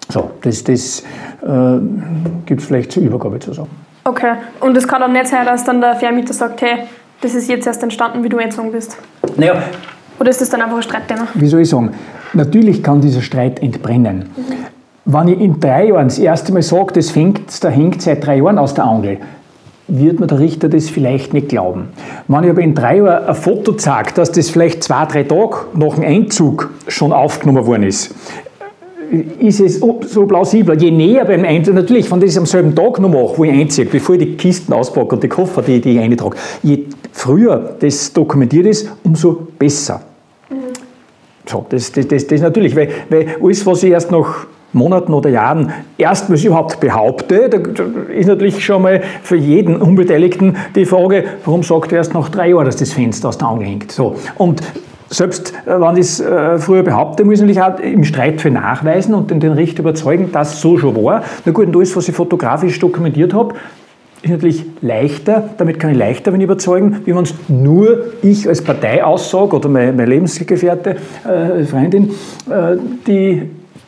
So, 0.10 0.32
das, 0.42 0.64
das 0.64 1.04
äh, 1.44 1.80
gibt 2.46 2.62
es 2.62 2.68
vielleicht 2.68 2.92
zur 2.92 3.04
Übergabe 3.04 3.40
zu 3.40 3.54
sagen. 3.54 3.70
Okay, 4.04 4.34
und 4.60 4.76
es 4.76 4.88
kann 4.88 5.04
auch 5.04 5.08
nicht 5.08 5.28
sein, 5.28 5.46
dass 5.46 5.64
dann 5.64 5.82
der 5.82 5.96
Vermieter 5.96 6.34
sagt, 6.34 6.62
hey, 6.62 6.84
das 7.22 7.36
ist 7.36 7.48
jetzt 7.48 7.68
erst 7.68 7.84
entstanden, 7.84 8.24
wie 8.24 8.30
du 8.30 8.38
eingezogen 8.38 8.72
bist. 8.72 8.98
Naja. 9.38 9.62
Oder 10.20 10.30
ist 10.32 10.42
das 10.42 10.50
dann 10.50 10.62
einfach 10.62 10.78
ein 10.78 10.84
Streitthema? 10.84 11.28
Wie 11.36 11.48
soll 11.48 11.62
ich 11.62 11.70
sagen? 11.70 11.92
Natürlich 12.34 12.84
kann 12.84 13.02
dieser 13.02 13.22
Streit 13.22 13.62
entbrennen. 13.62 14.30
Mhm. 14.36 14.60
Wenn 15.12 15.28
ich 15.28 15.40
in 15.40 15.60
drei 15.60 15.88
Jahren 15.88 16.08
das 16.08 16.20
erste 16.20 16.54
Mal 16.54 16.62
sage, 16.62 16.94
das 16.94 17.10
fängt, 17.10 17.64
da 17.64 17.70
hängt 17.70 18.02
seit 18.02 18.26
drei 18.26 18.38
Jahren 18.38 18.60
aus 18.60 18.76
der 18.76 18.84
Angel, 18.84 19.18
wird 19.88 20.20
mir 20.20 20.28
der 20.28 20.40
Richter 20.40 20.70
das 20.70 20.90
vielleicht 20.90 21.34
nicht 21.34 21.50
glauben. 21.50 21.90
Wenn 22.28 22.44
ich 22.44 22.50
aber 22.52 22.62
in 22.62 22.76
drei 22.76 22.98
Jahren 22.98 23.26
ein 23.26 23.36
Foto 23.36 23.74
zeige, 23.74 24.14
dass 24.14 24.32
das 24.32 24.52
vielleicht 24.52 24.84
zwei, 24.84 25.06
drei 25.06 25.24
Tage 25.24 25.66
nach 25.74 25.96
dem 25.96 26.04
Einzug 26.04 26.70
schon 26.88 27.12
aufgenommen 27.12 27.66
worden 27.66 27.84
ist, 27.84 28.14
ist 29.40 29.60
es 29.60 29.80
so 29.80 30.26
plausibler. 30.28 30.76
Je 30.76 30.92
näher 30.92 31.26
beim 31.26 31.44
Einzug, 31.44 31.74
natürlich, 31.74 32.12
wenn 32.12 32.20
ich 32.20 32.28
das 32.28 32.38
am 32.38 32.46
selben 32.46 32.76
Tag 32.76 33.00
noch 33.00 33.10
mache, 33.10 33.38
wo 33.38 33.44
ich 33.44 33.52
einziehe, 33.52 33.88
bevor 33.88 34.14
ich 34.14 34.22
die 34.22 34.38
Kisten 34.38 34.74
auspacke 34.74 35.16
und 35.16 35.24
die 35.24 35.28
Koffer, 35.28 35.64
die, 35.64 35.82
die 35.82 35.94
ich 35.94 36.00
eintrage, 36.00 36.38
je 36.62 36.84
früher 37.12 37.76
das 37.80 38.14
dokumentiert 38.14 38.68
ist, 38.68 38.90
umso 39.04 39.48
besser. 39.58 40.02
So, 41.50 41.66
das, 41.68 41.92
das, 41.92 42.08
das, 42.08 42.28
das 42.28 42.42
natürlich, 42.42 42.76
weil, 42.76 42.90
weil 43.10 43.28
alles, 43.42 43.66
was 43.66 43.82
ich 43.82 43.90
erst 43.90 44.12
noch 44.12 44.46
Monaten 44.72 45.14
oder 45.14 45.32
Jahren 45.32 45.74
erstmals 45.98 46.44
überhaupt 46.44 46.80
behaupte, 46.80 47.50
da 47.50 47.58
ist 48.14 48.28
natürlich 48.28 48.64
schon 48.64 48.84
mal 48.84 49.02
für 49.24 49.36
jeden 49.36 49.82
Unbeteiligten 49.82 50.58
die 50.76 50.86
Frage, 50.86 51.24
warum 51.44 51.64
sagt 51.64 51.92
er 51.92 51.98
erst 51.98 52.14
nach 52.14 52.30
drei 52.30 52.50
Jahren, 52.50 52.66
dass 52.66 52.76
das 52.76 52.94
Fenster 52.94 53.30
aus 53.30 53.40
der 53.40 53.48
Angel 53.48 53.66
hängt. 53.68 53.92
So. 53.92 54.16
Und 54.36 54.62
selbst 55.10 55.54
äh, 55.66 55.82
wenn 55.82 55.96
ich 55.96 56.02
es 56.02 56.20
äh, 56.20 56.60
früher 56.60 56.84
behaupte, 56.84 57.26
muss 57.26 57.36
ich 57.36 57.40
natürlich 57.40 57.62
auch 57.62 57.80
im 57.80 58.04
Streit 58.04 58.42
für 58.42 58.52
nachweisen 58.52 59.16
und 59.16 59.32
den, 59.32 59.40
den 59.40 59.54
Richter 59.54 59.80
überzeugen, 59.80 60.32
dass 60.32 60.62
so 60.62 60.78
schon 60.78 60.96
war. 61.04 61.24
Na 61.46 61.52
gut, 61.52 61.66
und 61.66 61.76
alles, 61.76 61.96
was 61.96 62.08
ich 62.08 62.16
fotografisch 62.16 62.78
dokumentiert 62.78 63.34
habe, 63.34 63.56
ist 64.22 64.32
natürlich 64.32 64.66
leichter, 64.82 65.50
damit 65.58 65.80
kann 65.80 65.92
ich 65.92 65.98
leichter 65.98 66.34
wenn 66.34 66.42
überzeugen, 66.42 67.02
wie 67.06 67.16
wenn 67.16 67.24
es 67.24 67.34
nur 67.48 68.14
ich 68.22 68.48
als 68.48 68.62
Partei 68.62 69.04
aussage 69.04 69.56
oder 69.56 69.70
meine, 69.70 69.94
meine 69.94 70.10
Lebensgefährte, 70.10 70.98
äh, 71.24 71.64
Freundin, 71.64 72.12
äh, 72.50 72.76
die 73.08 73.44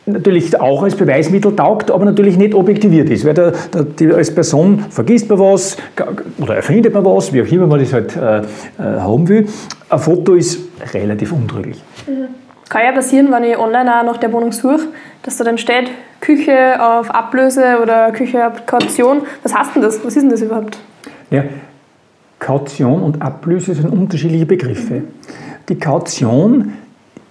natürlich 0.06 0.58
auch 0.58 0.82
als 0.82 0.96
Beweismittel 0.96 1.54
taugt, 1.54 1.90
aber 1.90 2.04
natürlich 2.04 2.36
nicht 2.36 2.54
objektiviert 2.54 3.08
ist. 3.10 3.24
Weil 3.24 3.34
der, 3.34 3.52
der, 3.72 3.84
die, 3.84 4.12
als 4.12 4.34
Person 4.34 4.84
vergisst 4.90 5.28
man 5.28 5.38
was 5.38 5.76
oder 6.38 6.56
erfindet 6.56 6.92
man 6.94 7.04
was, 7.04 7.32
wie 7.32 7.42
auch 7.42 7.46
immer 7.46 7.66
man 7.66 7.78
das 7.78 7.92
halt 7.92 8.16
äh, 8.16 8.38
äh, 8.38 8.42
haben 8.78 9.28
will. 9.28 9.46
Ein 9.88 9.98
Foto 9.98 10.34
ist 10.34 10.58
relativ 10.92 11.32
untrüglich. 11.32 11.82
Mhm. 12.06 12.28
Kann 12.72 12.86
ja 12.86 12.92
passieren, 12.92 13.30
wenn 13.30 13.44
ich 13.44 13.58
online 13.58 14.00
auch 14.00 14.02
nach 14.02 14.16
der 14.16 14.32
Wohnung 14.32 14.50
suche, 14.50 14.88
dass 15.24 15.36
da 15.36 15.44
dann 15.44 15.58
steht, 15.58 15.90
Küche 16.22 16.82
auf 16.82 17.10
Ablöse 17.10 17.78
oder 17.82 18.10
Küche 18.12 18.46
auf 18.46 18.64
Kaution. 18.64 19.20
Was 19.42 19.54
heißt 19.54 19.74
denn 19.74 19.82
das? 19.82 20.02
Was 20.02 20.16
ist 20.16 20.22
denn 20.22 20.30
das 20.30 20.40
überhaupt? 20.40 20.78
Ja, 21.30 21.44
Kaution 22.38 23.02
und 23.02 23.20
Ablöse 23.20 23.74
sind 23.74 23.90
unterschiedliche 23.90 24.46
Begriffe. 24.46 25.02
Die 25.68 25.78
Kaution 25.78 26.72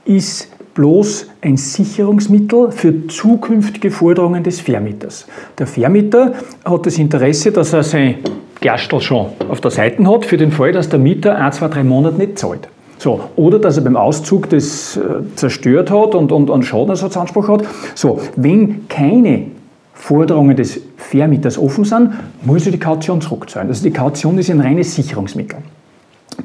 ist 0.05 0.47
bloß 0.75 1.31
ein 1.41 1.57
Sicherungsmittel 1.57 2.71
für 2.71 3.07
zukünftige 3.07 3.89
Forderungen 3.89 4.43
des 4.43 4.61
Vermieters. 4.61 5.25
Der 5.57 5.65
Vermieter 5.65 6.33
hat 6.63 6.85
das 6.85 6.99
Interesse, 6.99 7.51
dass 7.51 7.73
er 7.73 7.81
sein 7.81 8.19
Gerstl 8.59 9.01
schon 9.01 9.29
auf 9.49 9.59
der 9.59 9.71
Seite 9.71 10.07
hat, 10.07 10.23
für 10.23 10.37
den 10.37 10.51
Fall, 10.51 10.71
dass 10.71 10.87
der 10.87 10.99
Mieter 10.99 11.35
ein, 11.35 11.51
zwei, 11.51 11.67
drei 11.67 11.83
Monate 11.83 12.17
nicht 12.19 12.37
zahlt. 12.37 12.67
So, 13.01 13.19
oder 13.35 13.57
dass 13.57 13.77
er 13.77 13.83
beim 13.83 13.97
Auszug 13.97 14.47
das 14.51 14.95
äh, 14.95 15.01
zerstört 15.35 15.89
hat 15.89 16.13
und, 16.13 16.31
und, 16.31 16.51
und 16.51 16.61
Schadenersatzanspruch 16.61 17.47
hat. 17.47 17.63
So, 17.95 18.19
wenn 18.35 18.87
keine 18.89 19.47
Forderungen 19.95 20.55
des 20.55 20.79
Vermieters 20.97 21.57
offen 21.57 21.83
sind, 21.83 22.11
muss 22.43 22.67
er 22.67 22.73
die 22.73 22.77
Kaution 22.77 23.19
zurückzahlen. 23.19 23.69
Also 23.69 23.81
die 23.81 23.89
Kaution 23.89 24.37
ist 24.37 24.51
ein 24.51 24.61
reines 24.61 24.93
Sicherungsmittel. 24.93 25.57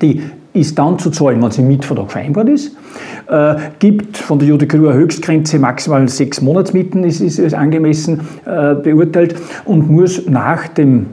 Die 0.01 0.23
ist 0.55 0.79
dann 0.79 0.99
zu 0.99 1.11
zahlen, 1.11 1.43
wenn 1.43 1.51
sie 1.51 1.61
im 1.61 1.69
Mietvertrag 1.69 2.11
vereinbart 2.11 2.49
ist. 2.49 2.75
Äh, 3.29 3.57
gibt 3.79 4.17
von 4.17 4.39
der 4.39 4.49
Judikatur 4.49 4.95
Höchstgrenze 4.95 5.59
maximal 5.59 6.09
sechs 6.09 6.41
Monatsmieten, 6.41 7.05
ist, 7.05 7.21
ist, 7.21 7.39
ist 7.39 7.53
angemessen 7.53 8.23
äh, 8.47 8.75
beurteilt 8.77 9.35
und 9.67 9.91
muss 9.91 10.27
nach, 10.27 10.69
dem, 10.69 11.09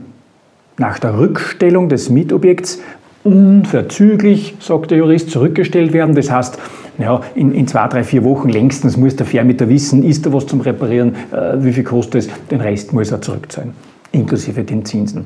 nach 0.78 0.98
der 0.98 1.18
Rückstellung 1.18 1.90
des 1.90 2.08
Mietobjekts 2.08 2.78
unverzüglich, 3.24 4.54
sagt 4.60 4.90
der 4.90 4.98
Jurist, 4.98 5.30
zurückgestellt 5.30 5.92
werden. 5.92 6.14
Das 6.14 6.30
heißt, 6.30 6.58
ja, 6.98 7.22
in, 7.34 7.52
in 7.52 7.66
zwei, 7.66 7.88
drei, 7.88 8.04
vier 8.04 8.22
Wochen 8.22 8.48
längstens 8.48 8.96
muss 8.96 9.16
der 9.16 9.26
Vermieter 9.26 9.68
wissen, 9.68 10.04
ist 10.04 10.24
da 10.26 10.32
was 10.32 10.46
zum 10.46 10.60
Reparieren, 10.60 11.14
äh, 11.32 11.56
wie 11.64 11.72
viel 11.72 11.84
kostet 11.84 12.26
es, 12.26 12.28
den 12.50 12.60
Rest 12.60 12.92
muss 12.92 13.10
er 13.10 13.20
zurückzahlen, 13.20 13.72
inklusive 14.12 14.62
den 14.62 14.84
Zinsen. 14.84 15.24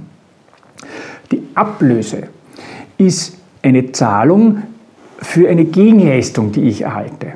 Die 1.30 1.42
Ablöse 1.54 2.28
ist 2.96 3.36
eine 3.62 3.92
Zahlung 3.92 4.62
für 5.18 5.48
eine 5.48 5.64
Gegenleistung, 5.64 6.52
die 6.52 6.62
ich 6.62 6.82
erhalte. 6.82 7.34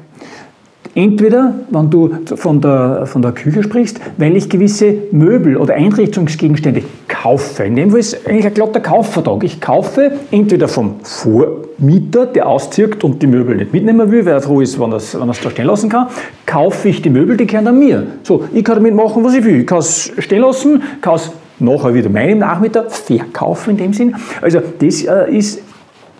Entweder, 0.95 1.55
wenn 1.71 1.91
du 1.91 2.11
von 2.37 2.61
der, 2.61 3.07
von 3.07 3.23
der 3.23 3.33
Küche 3.33 3.63
sprichst, 3.63 3.99
weil 4.19 4.37
ich 4.37 4.49
gewisse 4.49 4.95
Möbel 5.11 5.57
oder 5.57 5.75
Einrichtungsgegenstände 5.75 6.83
kaufe. 7.23 7.65
In 7.65 7.77
dem 7.77 7.91
Fall 7.91 8.01
ist 8.01 8.27
eigentlich 8.27 8.47
ein 8.47 8.55
glatter 8.55 8.81
Kaufvertrag. 8.81 9.45
Ich 9.45 9.61
kaufe 9.61 10.13
entweder 10.31 10.67
vom 10.67 10.97
Vormieter, 11.03 12.27
der 12.27 12.49
auszieht 12.49 13.05
und 13.05 13.23
die 13.23 13.27
Möbel 13.27 13.57
nicht 13.57 13.73
mitnehmen 13.73 14.11
will, 14.11 14.27
weil 14.27 14.35
er 14.35 14.41
froh 14.41 14.61
ist, 14.61 14.81
wenn 14.81 14.91
er 14.91 14.97
es 14.97 15.13
da 15.13 15.51
stehen 15.51 15.67
lassen 15.67 15.89
kann, 15.89 16.09
kaufe 16.47 16.89
ich 16.89 17.01
die 17.01 17.11
Möbel, 17.11 17.37
die 17.37 17.47
gehören 17.47 17.69
an 17.69 17.79
mir. 17.79 18.07
So, 18.25 18.45
ich 18.53 18.65
kann 18.65 18.77
damit 18.77 18.95
machen, 18.95 19.25
was 19.25 19.35
ich 19.35 19.45
will. 19.45 19.61
Ich 19.61 19.67
kann 19.67 19.79
es 19.79 20.13
stehen 20.19 20.41
lassen, 20.41 20.83
kann 21.01 21.15
es 21.15 21.31
nachher 21.59 21.95
wieder 21.95 22.09
meinem 22.09 22.39
Nachmittag 22.39 22.91
verkaufen 22.91 23.71
in 23.71 23.77
dem 23.77 23.93
Sinn. 23.93 24.17
Also 24.41 24.61
das 24.81 25.05
äh, 25.05 25.37
ist 25.37 25.63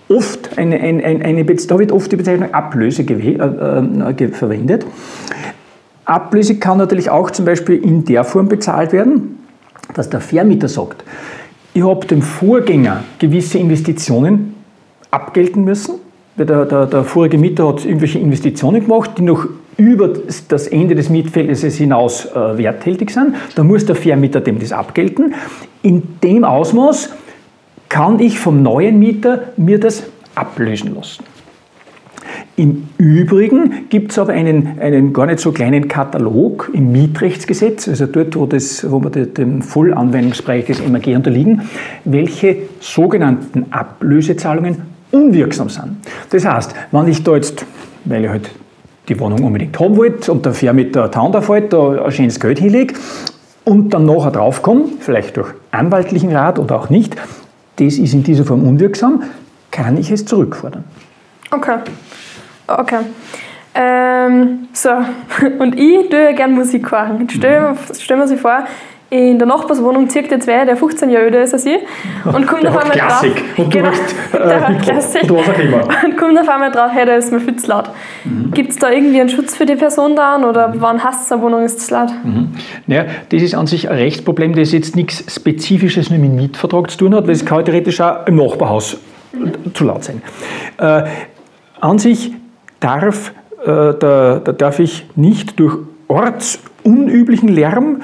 oft 0.09 0.57
eine, 0.57 0.79
eine, 0.79 1.05
eine, 1.05 1.45
da 1.45 1.79
wird 1.79 1.91
oft 1.91 2.13
die 2.13 2.17
Bezeichnung 2.17 2.55
Ablöse 2.55 3.03
äh, 3.03 3.33
äh, 3.33 4.29
verwendet. 4.29 4.87
Ablöse 6.05 6.57
kann 6.57 6.79
natürlich 6.79 7.11
auch 7.11 7.31
zum 7.31 7.45
Beispiel 7.45 7.83
in 7.83 8.05
der 8.05 8.25
Form 8.25 8.49
bezahlt 8.49 8.93
werden, 8.93 9.42
dass 9.95 10.11
der 10.11 10.21
Vermieter 10.21 10.69
sagt, 10.69 11.05
ich 11.75 11.83
habe 11.83 12.07
dem 12.07 12.23
Vorgänger 12.23 13.05
gewisse 13.19 13.59
Investitionen 13.59 14.55
abgelten 15.11 15.65
müssen, 15.65 15.95
weil 16.37 16.47
der, 16.47 16.65
der, 16.67 16.87
der 16.87 17.05
vorige 17.05 17.39
Mieter 17.39 17.69
hat 17.69 17.85
irgendwelche 17.85 18.19
Investitionen 18.19 18.83
gemacht, 18.83 19.13
die 19.19 19.23
noch 19.23 19.47
über 19.77 20.09
das 20.49 20.67
Ende 20.67 20.95
des 20.95 21.09
Mietverhältnisses 21.09 21.77
hinaus 21.77 22.27
äh, 22.27 22.59
werttätig 22.59 23.11
sind. 23.11 23.35
Da 23.55 23.65
muss 23.65 23.87
der 23.87 23.97
Vermieter 23.97 24.41
dem 24.41 24.59
das 24.59 24.73
abgelten. 24.73 25.35
In 25.83 26.03
dem 26.23 26.45
Ausmaß 26.45 27.11
kann 27.89 28.21
ich 28.21 28.39
vom 28.39 28.63
neuen 28.63 28.99
Mieter 28.99 29.53
mir 29.57 29.81
das 29.81 30.05
ablösen 30.35 30.95
lassen. 30.95 31.25
Im 32.57 32.89
Übrigen 32.99 33.89
gibt 33.89 34.13
es 34.13 34.19
aber 34.19 34.35
einen, 34.35 34.79
einen 34.79 35.15
gar 35.15 35.25
nicht 35.25 35.41
so 35.41 35.53
kleinen 35.53 35.89
Katalog 35.89 36.71
im 36.75 36.93
Mietrechtsgesetz, 36.93 37.89
also 37.89 38.07
dort, 38.07 38.37
wo, 38.37 38.45
das, 38.45 38.91
wo 38.91 39.03
wir 39.03 39.11
dem 39.11 39.63
Vollanwendungsbereich 39.63 40.67
des 40.67 40.87
MAG 40.87 41.07
unterliegen, 41.07 41.63
welche 42.05 42.57
sogenannten 42.81 43.67
Ablösezahlungen 43.71 44.83
unwirksam 45.13 45.71
sind. 45.71 45.97
Das 46.31 46.45
heißt, 46.45 46.75
wenn 46.91 47.09
ich 47.09 47.23
da 47.23 47.37
jetzt, 47.37 47.65
weil 48.05 48.25
ich 48.25 48.31
halt 48.31 48.51
die 49.09 49.19
Wohnung 49.19 49.45
unbedingt 49.45 49.79
haben 49.81 49.97
wollte 49.97 50.31
und 50.31 50.45
der 50.45 50.53
Vermieter 50.53 51.11
Taundorf 51.11 51.49
halt 51.49 51.73
da 51.73 52.05
ein 52.05 52.13
schönes 52.13 52.39
Geld 52.39 52.59
hinlege 52.59 52.95
und 53.65 53.95
dann 53.95 54.05
nachher 54.05 54.31
draufkomme, 54.31 54.85
vielleicht 55.01 55.39
durch 55.39 55.49
anwaltlichen 55.71 56.35
Rat 56.35 56.59
oder 56.59 56.77
auch 56.77 56.91
nicht, 56.91 57.17
das 57.77 57.95
ist 57.95 58.13
in 58.13 58.23
dieser 58.23 58.45
Form 58.45 58.69
unwirksam, 58.69 59.23
kann 59.71 59.97
ich 59.97 60.11
es 60.11 60.27
zurückfordern. 60.27 60.85
Okay. 61.51 61.79
Okay. 62.79 62.99
Ähm, 63.75 64.69
so, 64.73 64.91
und 65.59 65.79
ich 65.79 66.09
tue 66.11 66.25
ja 66.25 66.33
gerne 66.33 66.53
Musik 66.55 66.91
hören. 66.91 67.29
Stellen 67.31 67.75
wir, 67.75 67.95
stell 67.95 68.17
mir 68.17 68.29
sich 68.29 68.41
vor, 68.41 68.65
in 69.13 69.39
der 69.39 69.47
Nachbarswohnung 69.47 70.09
zirkt 70.09 70.31
jetzt 70.31 70.47
wer, 70.47 70.65
der 70.65 70.75
15 70.75 71.11
Jahre 71.11 71.27
älter 71.27 71.43
ist 71.43 71.53
als 71.53 71.67
ich. 71.67 71.81
Und 72.25 72.47
kommt 72.47 72.67
auf 72.67 72.79
einmal 72.79 72.97
Klassik. 72.97 73.35
drauf. 73.35 73.59
Und 73.59 73.75
du 73.75 73.79
genau, 73.79 73.91
hast, 73.91 74.15
der 74.33 74.71
äh, 74.71 74.75
Klassik. 74.79 75.23
und 75.25 75.37
was 75.37 75.49
auch 75.51 75.59
immer. 75.59 75.89
Und 76.05 76.17
kommt 76.17 76.41
auf 76.41 76.49
einmal 76.49 76.71
drauf, 76.71 76.91
hey, 76.95 77.05
da 77.05 77.17
ist 77.17 77.31
mir 77.31 77.41
viel 77.41 77.57
zu 77.57 77.69
laut. 77.69 77.91
Mhm. 78.25 78.53
Gibt 78.53 78.71
es 78.71 78.77
da 78.77 78.91
irgendwie 78.91 79.21
einen 79.21 79.29
Schutz 79.29 79.55
für 79.55 79.67
die 79.67 79.77
Person 79.77 80.17
da 80.17 80.39
oder 80.39 80.73
wann 80.79 81.05
hast 81.05 81.31
du 81.31 81.35
eine 81.35 81.45
Wohnung, 81.45 81.63
ist 81.63 81.87
zu 81.87 81.93
laut? 81.93 82.11
Mhm. 82.25 82.53
Naja, 82.87 83.05
das 83.29 83.43
ist 83.43 83.55
an 83.55 83.67
sich 83.67 83.91
ein 83.91 83.97
Rechtsproblem, 83.97 84.55
das 84.55 84.73
jetzt 84.73 84.97
nichts 84.97 85.23
Spezifisches 85.35 86.09
mit 86.09 86.23
dem 86.23 86.35
Mietvertrag 86.35 86.91
zu 86.91 86.97
tun 86.97 87.15
hat, 87.15 87.25
weil 87.25 87.33
es 87.33 87.45
kann 87.45 87.63
theoretisch 87.67 88.01
auch 88.01 88.27
im 88.27 88.37
Nachbarhaus 88.37 88.97
mhm. 89.33 89.75
zu 89.75 89.85
laut 89.85 90.05
sein. 90.05 90.23
Äh, 90.79 91.05
an 91.83 91.99
sich 91.99 92.33
darf, 92.83 93.33
äh, 93.63 93.67
da, 93.67 94.41
da 94.45 94.53
darf 94.53 94.79
ich 94.79 95.07
nicht 95.17 95.59
durch 95.59 95.77
ortsunüblichen 96.09 97.49
Lärm 97.49 98.03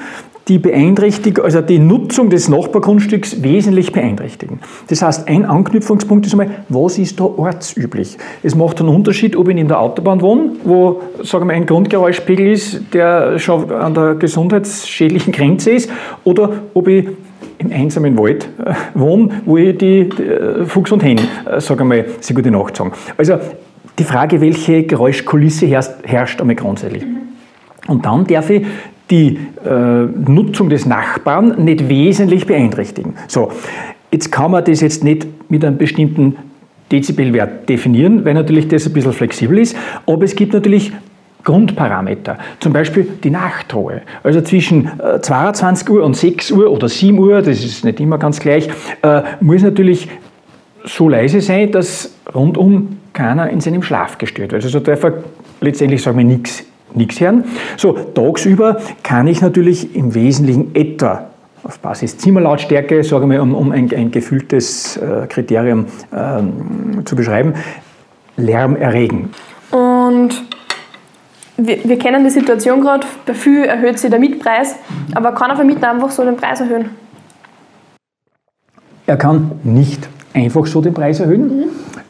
die 0.49 0.57
Beeinträchtigung, 0.57 1.45
also 1.45 1.61
die 1.61 1.77
Nutzung 1.77 2.31
des 2.31 2.49
Nachbargrundstücks 2.49 3.43
wesentlich 3.43 3.91
beeinträchtigen. 3.91 4.59
Das 4.87 5.03
heißt, 5.03 5.27
ein 5.27 5.45
Anknüpfungspunkt 5.45 6.25
ist 6.25 6.33
einmal, 6.33 6.49
was 6.69 6.97
ist 6.97 7.19
da 7.19 7.25
ortsüblich? 7.25 8.17
Es 8.41 8.55
macht 8.55 8.79
einen 8.79 8.89
Unterschied, 8.89 9.35
ob 9.35 9.47
ich 9.47 9.57
in 9.57 9.67
der 9.67 9.79
Autobahn 9.79 10.21
wohne, 10.21 10.53
wo 10.63 11.01
sagen 11.21 11.47
wir, 11.47 11.53
ein 11.53 11.67
Grundgeräuschpegel 11.67 12.47
ist, 12.47 12.81
der 12.93 13.37
schon 13.37 13.71
an 13.71 13.93
der 13.93 14.15
gesundheitsschädlichen 14.15 15.31
Grenze 15.31 15.69
ist, 15.69 15.91
oder 16.23 16.51
ob 16.73 16.87
ich 16.87 17.07
im 17.59 17.71
einsamen 17.71 18.17
Wald 18.17 18.49
äh, 18.65 18.73
wohne, 18.95 19.41
wo 19.45 19.57
ich 19.57 19.77
die, 19.77 20.09
die 20.09 20.23
äh, 20.23 20.65
Fuchs 20.65 20.91
und 20.91 21.03
Hen, 21.03 21.19
äh, 21.45 21.61
sagen 21.61 21.81
wir 21.81 21.85
mal, 21.85 22.05
sie 22.21 22.33
gute 22.33 22.49
Nacht 22.49 22.75
sagen. 22.75 22.91
Also 23.17 23.37
die 23.99 24.03
Frage, 24.03 24.41
welche 24.41 24.83
Geräuschkulisse 24.83 25.67
herrscht, 25.67 26.39
einmal 26.39 26.55
grundsätzlich. 26.55 27.03
Und 27.87 28.05
dann 28.05 28.25
darf 28.25 28.49
ich 28.49 28.65
die 29.09 29.39
äh, 29.65 30.05
Nutzung 30.29 30.69
des 30.69 30.85
Nachbarn 30.85 31.63
nicht 31.63 31.89
wesentlich 31.89 32.45
beeinträchtigen. 32.45 33.15
So, 33.27 33.51
jetzt 34.11 34.31
kann 34.31 34.51
man 34.51 34.63
das 34.63 34.81
jetzt 34.81 35.03
nicht 35.03 35.27
mit 35.49 35.65
einem 35.65 35.77
bestimmten 35.77 36.35
Dezibelwert 36.91 37.67
definieren, 37.67 38.25
weil 38.25 38.35
natürlich 38.35 38.67
das 38.67 38.85
ein 38.85 38.93
bisschen 38.93 39.13
flexibel 39.13 39.57
ist, 39.57 39.75
aber 40.05 40.23
es 40.23 40.35
gibt 40.35 40.53
natürlich 40.53 40.91
Grundparameter, 41.43 42.37
zum 42.59 42.73
Beispiel 42.73 43.07
die 43.23 43.29
Nachtruhe. 43.29 44.01
Also 44.23 44.41
zwischen 44.41 44.89
22 45.21 45.87
äh, 45.87 45.91
Uhr 45.91 46.03
und 46.03 46.15
6 46.15 46.51
Uhr 46.51 46.69
oder 46.69 46.89
7 46.89 47.17
Uhr, 47.17 47.41
das 47.41 47.63
ist 47.63 47.85
nicht 47.85 47.99
immer 47.99 48.17
ganz 48.17 48.39
gleich, 48.39 48.69
äh, 49.01 49.21
muss 49.39 49.63
natürlich 49.63 50.09
so 50.83 51.09
leise 51.09 51.41
sein, 51.41 51.71
dass 51.71 52.13
rundum 52.33 52.98
keiner 53.19 53.49
in 53.49 53.59
seinem 53.59 53.83
Schlaf 53.83 54.17
gestört 54.17 54.53
wird. 54.53 54.63
Also 54.63 54.79
darf 54.79 55.03
er 55.03 55.23
letztendlich, 55.59 56.01
sagen 56.01 56.17
wir, 56.17 56.23
nichts 56.23 56.63
nichts 56.93 57.19
hören. 57.19 57.43
So, 57.77 57.93
tagsüber 57.93 58.77
kann 59.03 59.27
ich 59.27 59.41
natürlich 59.41 59.95
im 59.95 60.15
Wesentlichen 60.15 60.73
etwa 60.73 61.27
auf 61.63 61.79
Basis 61.79 62.17
Zimmerlautstärke, 62.17 63.03
sagen 63.03 63.29
wir, 63.29 63.41
um, 63.41 63.53
um 63.53 63.71
ein, 63.71 63.93
ein 63.93 64.09
gefühltes 64.09 64.97
äh, 64.97 65.27
Kriterium 65.27 65.85
ähm, 66.15 67.01
zu 67.05 67.15
beschreiben, 67.15 67.53
Lärm 68.37 68.77
erregen. 68.77 69.31
Und 69.69 70.41
wir, 71.57 71.83
wir 71.83 71.99
kennen 71.99 72.23
die 72.23 72.29
Situation 72.29 72.81
gerade, 72.81 73.05
bei 73.25 73.33
viel 73.33 73.65
erhöht 73.65 73.99
sich 73.99 74.09
der 74.09 74.19
Mietpreis, 74.19 74.77
aber 75.13 75.33
kann 75.33 75.51
ein 75.51 75.57
Vermieter 75.57 75.91
einfach 75.91 76.09
so 76.09 76.23
den 76.23 76.37
Preis 76.37 76.61
erhöhen? 76.61 76.89
Er 79.05 79.17
kann 79.17 79.51
nicht 79.63 80.07
einfach 80.33 80.65
so 80.65 80.81
den 80.81 80.93
Preis 80.93 81.19
erhöhen. 81.19 81.47
Mhm. 81.47 81.63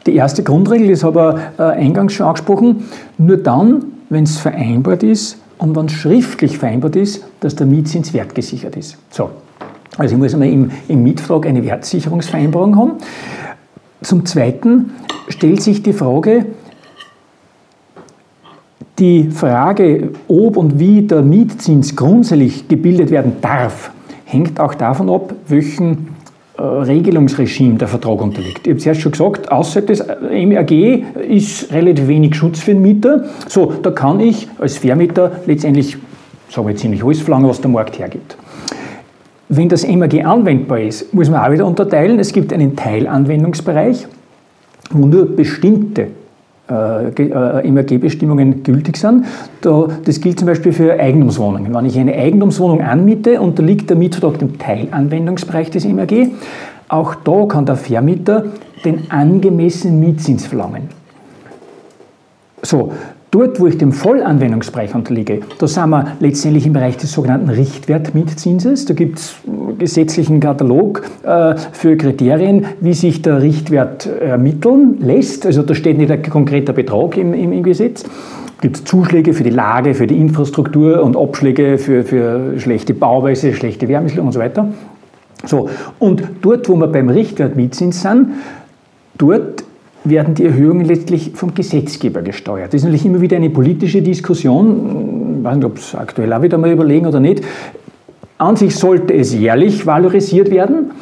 Die 0.06 0.14
erste 0.14 0.42
Grundregel, 0.42 0.88
das 0.88 1.04
habe 1.04 1.40
ich 1.54 1.60
äh, 1.60 1.62
eingangs 1.62 2.14
schon 2.14 2.26
angesprochen, 2.26 2.84
nur 3.18 3.36
dann, 3.36 3.84
wenn 4.08 4.24
es 4.24 4.38
vereinbart 4.38 5.02
ist 5.02 5.38
und 5.58 5.76
wenn 5.76 5.88
schriftlich 5.88 6.58
vereinbart 6.58 6.96
ist, 6.96 7.24
dass 7.40 7.54
der 7.54 7.66
Mietzins 7.66 8.14
wertgesichert 8.14 8.76
ist. 8.76 8.96
So. 9.10 9.30
Also 9.98 10.14
ich 10.14 10.20
muss 10.20 10.32
einmal 10.32 10.48
im, 10.48 10.70
im 10.88 11.02
Mietvertrag 11.02 11.46
eine 11.46 11.64
Wertsicherungsvereinbarung 11.64 12.76
haben. 12.76 12.92
Zum 14.02 14.24
Zweiten 14.24 14.92
stellt 15.28 15.62
sich 15.62 15.82
die 15.82 15.92
Frage, 15.92 16.46
die 18.98 19.30
Frage, 19.30 20.10
ob 20.28 20.56
und 20.56 20.78
wie 20.78 21.02
der 21.02 21.22
Mietzins 21.22 21.96
grundsätzlich 21.96 22.68
gebildet 22.68 23.10
werden 23.10 23.32
darf, 23.40 23.90
hängt 24.24 24.60
auch 24.60 24.74
davon 24.74 25.10
ab, 25.10 25.34
welchen 25.48 26.08
Regelungsregime 26.60 27.78
der 27.78 27.88
Vertrag 27.88 28.20
unterliegt. 28.20 28.66
Ich 28.66 28.72
habe 28.72 28.80
zuerst 28.80 29.00
schon 29.00 29.12
gesagt, 29.12 29.50
außerhalb 29.50 29.86
des 29.86 30.04
MEAG 30.30 31.04
ist 31.28 31.72
relativ 31.72 32.06
wenig 32.06 32.34
Schutz 32.34 32.60
für 32.60 32.72
den 32.72 32.82
Mieter. 32.82 33.24
So, 33.48 33.72
da 33.82 33.90
kann 33.90 34.20
ich 34.20 34.46
als 34.58 34.76
Vermieter 34.76 35.32
letztendlich, 35.46 35.96
sagen 36.50 36.68
wir 36.68 36.76
ziemlich 36.76 37.02
alles 37.02 37.20
verlangen, 37.20 37.48
was 37.48 37.60
der 37.60 37.70
Markt 37.70 37.98
hergibt. 37.98 38.36
Wenn 39.48 39.68
das 39.68 39.86
MEAG 39.86 40.24
anwendbar 40.24 40.80
ist, 40.80 41.14
muss 41.14 41.30
man 41.30 41.44
auch 41.44 41.50
wieder 41.50 41.66
unterteilen. 41.66 42.18
Es 42.18 42.32
gibt 42.32 42.52
einen 42.52 42.76
Teilanwendungsbereich, 42.76 44.06
wo 44.90 45.06
nur 45.06 45.34
bestimmte 45.34 46.08
äh, 46.70 47.08
äh, 47.08 48.62
gültig 48.64 48.96
sind. 48.96 49.24
das 49.62 50.20
gilt 50.20 50.38
zum 50.38 50.46
Beispiel 50.46 50.72
für 50.72 50.98
Eigentumswohnungen. 50.98 51.74
Wenn 51.74 51.84
ich 51.86 51.98
eine 51.98 52.14
Eigentumswohnung 52.14 52.80
anmiete, 52.80 53.40
unterliegt 53.40 53.90
der 53.90 53.96
Mietvertrag 53.96 54.38
dem 54.38 54.58
Teilanwendungsbereich 54.58 55.70
des 55.70 55.84
MAG. 55.86 56.30
Auch 56.88 57.14
da 57.16 57.46
kann 57.46 57.66
der 57.66 57.76
Vermieter 57.76 58.44
den 58.84 59.10
angemessenen 59.10 60.00
Mietzins 60.00 60.46
verlangen. 60.46 60.88
So, 62.62 62.92
Dort, 63.30 63.60
wo 63.60 63.68
ich 63.68 63.78
dem 63.78 63.92
Vollanwendungsbereich 63.92 64.92
unterliege, 64.92 65.40
da 65.58 65.68
sind 65.68 65.90
wir 65.90 66.16
letztendlich 66.18 66.66
im 66.66 66.72
Bereich 66.72 66.96
des 66.96 67.12
sogenannten 67.12 67.48
Richtwertmietzinses. 67.48 68.86
Da 68.86 68.94
gibt 68.94 69.20
es 69.20 69.36
gesetzlichen 69.78 70.40
Katalog 70.40 71.02
äh, 71.22 71.54
für 71.70 71.96
Kriterien, 71.96 72.64
wie 72.80 72.92
sich 72.92 73.22
der 73.22 73.40
Richtwert 73.40 74.06
ermitteln 74.06 74.96
lässt. 75.00 75.46
Also 75.46 75.62
da 75.62 75.76
steht 75.76 75.98
nicht 75.98 76.10
ein 76.10 76.22
konkreter 76.22 76.72
Betrag 76.72 77.16
im, 77.16 77.32
im, 77.32 77.52
im 77.52 77.62
Gesetz. 77.62 78.02
Es 78.02 78.62
gibt 78.62 78.76
Zuschläge 78.88 79.32
für 79.32 79.44
die 79.44 79.50
Lage, 79.50 79.94
für 79.94 80.08
die 80.08 80.16
Infrastruktur 80.16 81.00
und 81.02 81.16
Abschläge 81.16 81.78
für, 81.78 82.02
für 82.02 82.58
schlechte 82.58 82.94
Bauweise, 82.94 83.54
schlechte 83.54 83.86
Wärmestellung 83.86 84.26
und 84.26 84.32
so 84.32 84.40
weiter. 84.40 84.68
So, 85.46 85.70
und 86.00 86.22
dort, 86.42 86.68
wo 86.68 86.74
wir 86.76 86.88
beim 86.88 87.08
Richtwertmietzins 87.08 88.02
sind, 88.02 88.32
dort 89.16 89.64
werden 90.04 90.34
die 90.34 90.44
Erhöhungen 90.44 90.84
letztlich 90.84 91.32
vom 91.34 91.54
Gesetzgeber 91.54 92.22
gesteuert. 92.22 92.68
Das 92.68 92.80
ist 92.80 92.84
natürlich 92.84 93.06
immer 93.06 93.20
wieder 93.20 93.36
eine 93.36 93.50
politische 93.50 94.02
Diskussion. 94.02 95.38
Ich 95.38 95.44
weiß 95.44 95.56
nicht, 95.56 95.64
ob 95.64 95.76
es 95.76 95.94
aktuell 95.94 96.32
auch 96.32 96.42
wieder 96.42 96.58
mal 96.58 96.70
überlegen 96.70 97.06
oder 97.06 97.20
nicht. 97.20 97.42
An 98.38 98.56
sich 98.56 98.74
sollte 98.76 99.12
es 99.12 99.34
jährlich 99.34 99.86
valorisiert 99.86 100.50
werden. 100.50 100.92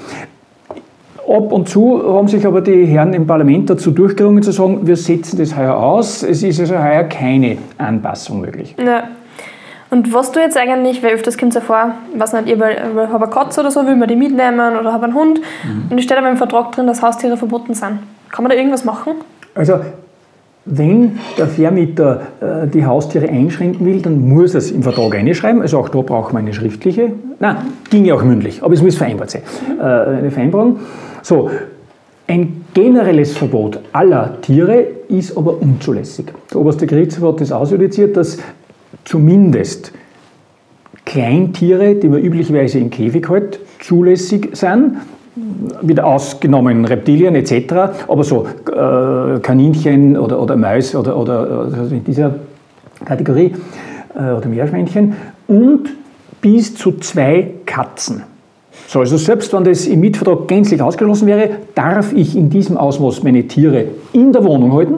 Ab 1.28 1.52
und 1.52 1.68
zu 1.68 2.02
haben 2.02 2.26
sich 2.26 2.44
aber 2.46 2.62
die 2.62 2.86
Herren 2.86 3.12
im 3.12 3.26
Parlament 3.26 3.68
dazu 3.70 3.90
durchgerungen 3.90 4.42
zu 4.42 4.50
sagen, 4.50 4.86
wir 4.86 4.96
setzen 4.96 5.38
das 5.38 5.56
heuer 5.56 5.76
aus. 5.76 6.22
Es 6.22 6.42
ist 6.42 6.58
also 6.58 6.78
heuer 6.78 7.04
keine 7.04 7.58
Anpassung 7.76 8.40
möglich. 8.40 8.74
Ja. 8.82 9.04
Und 9.90 10.12
was 10.12 10.32
du 10.32 10.40
jetzt 10.40 10.56
eigentlich, 10.56 11.02
weil 11.02 11.14
öfters 11.14 11.38
kommt 11.38 11.54
es 11.54 11.54
ja 11.56 11.60
vor, 11.60 11.92
weiß 12.14 12.32
nicht, 12.34 12.48
ich 12.48 12.60
habe 12.60 13.14
eine 13.14 13.26
Katze 13.28 13.60
oder 13.60 13.70
so, 13.70 13.86
will 13.86 13.96
man 13.96 14.08
die 14.08 14.16
mitnehmen 14.16 14.76
oder 14.76 14.92
habe 14.92 15.04
einen 15.04 15.14
Hund 15.14 15.40
mhm. 15.64 15.90
und 15.90 15.98
es 15.98 16.04
steht 16.04 16.18
aber 16.18 16.28
im 16.28 16.36
Vertrag 16.36 16.72
drin, 16.72 16.86
dass 16.86 17.02
Haustiere 17.02 17.36
verboten 17.36 17.74
sind. 17.74 18.00
Kann 18.30 18.42
man 18.42 18.50
da 18.50 18.56
irgendwas 18.56 18.84
machen? 18.84 19.14
Also 19.54 19.80
Wenn 20.70 21.18
der 21.38 21.46
Vermieter 21.46 22.20
äh, 22.40 22.66
die 22.68 22.84
Haustiere 22.84 23.28
einschränken 23.28 23.86
will, 23.86 24.02
dann 24.02 24.28
muss 24.28 24.54
er 24.54 24.58
es 24.58 24.70
im 24.70 24.82
Vertrag 24.82 25.14
einschreiben. 25.14 25.62
Also 25.62 25.78
auch 25.78 25.88
da 25.88 26.02
braucht 26.02 26.34
man 26.34 26.42
eine 26.42 26.52
schriftliche. 26.52 27.12
Nein, 27.40 27.56
ginge 27.88 28.14
auch 28.14 28.22
mündlich, 28.22 28.62
aber 28.62 28.74
es 28.74 28.82
muss 28.82 28.96
vereinbart 28.96 29.30
sein. 29.30 29.42
Äh, 29.78 29.82
eine 29.82 30.30
Vereinbarung. 30.30 30.80
So, 31.22 31.50
ein 32.26 32.66
generelles 32.74 33.36
Verbot 33.36 33.80
aller 33.92 34.40
Tiere 34.42 34.84
ist 35.08 35.36
aber 35.38 35.60
unzulässig. 35.60 36.26
Der 36.52 36.60
oberste 36.60 36.86
Gerichtshof 36.86 37.32
hat 37.32 37.40
das 37.40 37.50
ausjudiziert, 37.50 38.18
dass 38.18 38.38
zumindest 39.04 39.92
Kleintiere, 41.06 41.94
die 41.94 42.08
man 42.08 42.20
üblicherweise 42.20 42.78
im 42.78 42.90
Käfig 42.90 43.30
hält, 43.30 43.58
zulässig 43.80 44.50
sind 44.54 44.98
wieder 45.82 46.06
ausgenommen 46.06 46.84
Reptilien 46.84 47.34
etc., 47.34 47.74
aber 48.08 48.24
so 48.24 48.46
äh, 48.66 49.40
Kaninchen 49.40 50.16
oder, 50.16 50.40
oder 50.40 50.56
Mäuse 50.56 50.98
oder, 50.98 51.16
oder 51.16 51.68
also 51.72 51.94
in 51.94 52.04
dieser 52.04 52.34
Kategorie 53.04 53.54
äh, 54.14 54.32
oder 54.32 54.48
Meerschweinchen 54.48 55.14
und 55.46 55.90
bis 56.40 56.74
zu 56.74 56.92
zwei 56.98 57.50
Katzen. 57.66 58.22
So, 58.86 59.00
also 59.00 59.16
selbst 59.18 59.52
wenn 59.52 59.64
das 59.64 59.86
im 59.86 60.00
Mietvertrag 60.00 60.48
gänzlich 60.48 60.80
ausgeschlossen 60.80 61.26
wäre, 61.26 61.50
darf 61.74 62.12
ich 62.12 62.36
in 62.36 62.48
diesem 62.48 62.76
Ausmaß 62.76 63.22
meine 63.22 63.46
Tiere 63.46 63.86
in 64.12 64.32
der 64.32 64.44
Wohnung 64.44 64.72
halten. 64.72 64.94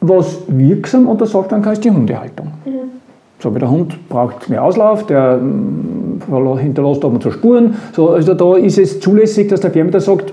Was 0.00 0.38
wirksam 0.48 1.06
untersagt 1.06 1.50
werden 1.50 1.62
kann, 1.62 1.72
ist 1.72 1.84
die 1.84 1.90
Hundehaltung. 1.90 2.52
Mhm. 2.64 2.85
So 3.38 3.54
wie 3.54 3.58
der 3.58 3.70
Hund 3.70 4.08
braucht 4.08 4.48
mehr 4.48 4.62
Auslauf, 4.62 5.06
der 5.06 5.36
mm, 5.36 6.58
hinterlässt 6.58 7.04
ab 7.04 7.12
und 7.12 7.22
zu 7.22 7.30
Spuren. 7.30 7.76
So, 7.92 8.10
also 8.10 8.34
da 8.34 8.56
ist 8.56 8.78
es 8.78 9.00
zulässig, 9.00 9.48
dass 9.48 9.60
der 9.60 9.70
Vermieter 9.70 10.00
sagt, 10.00 10.32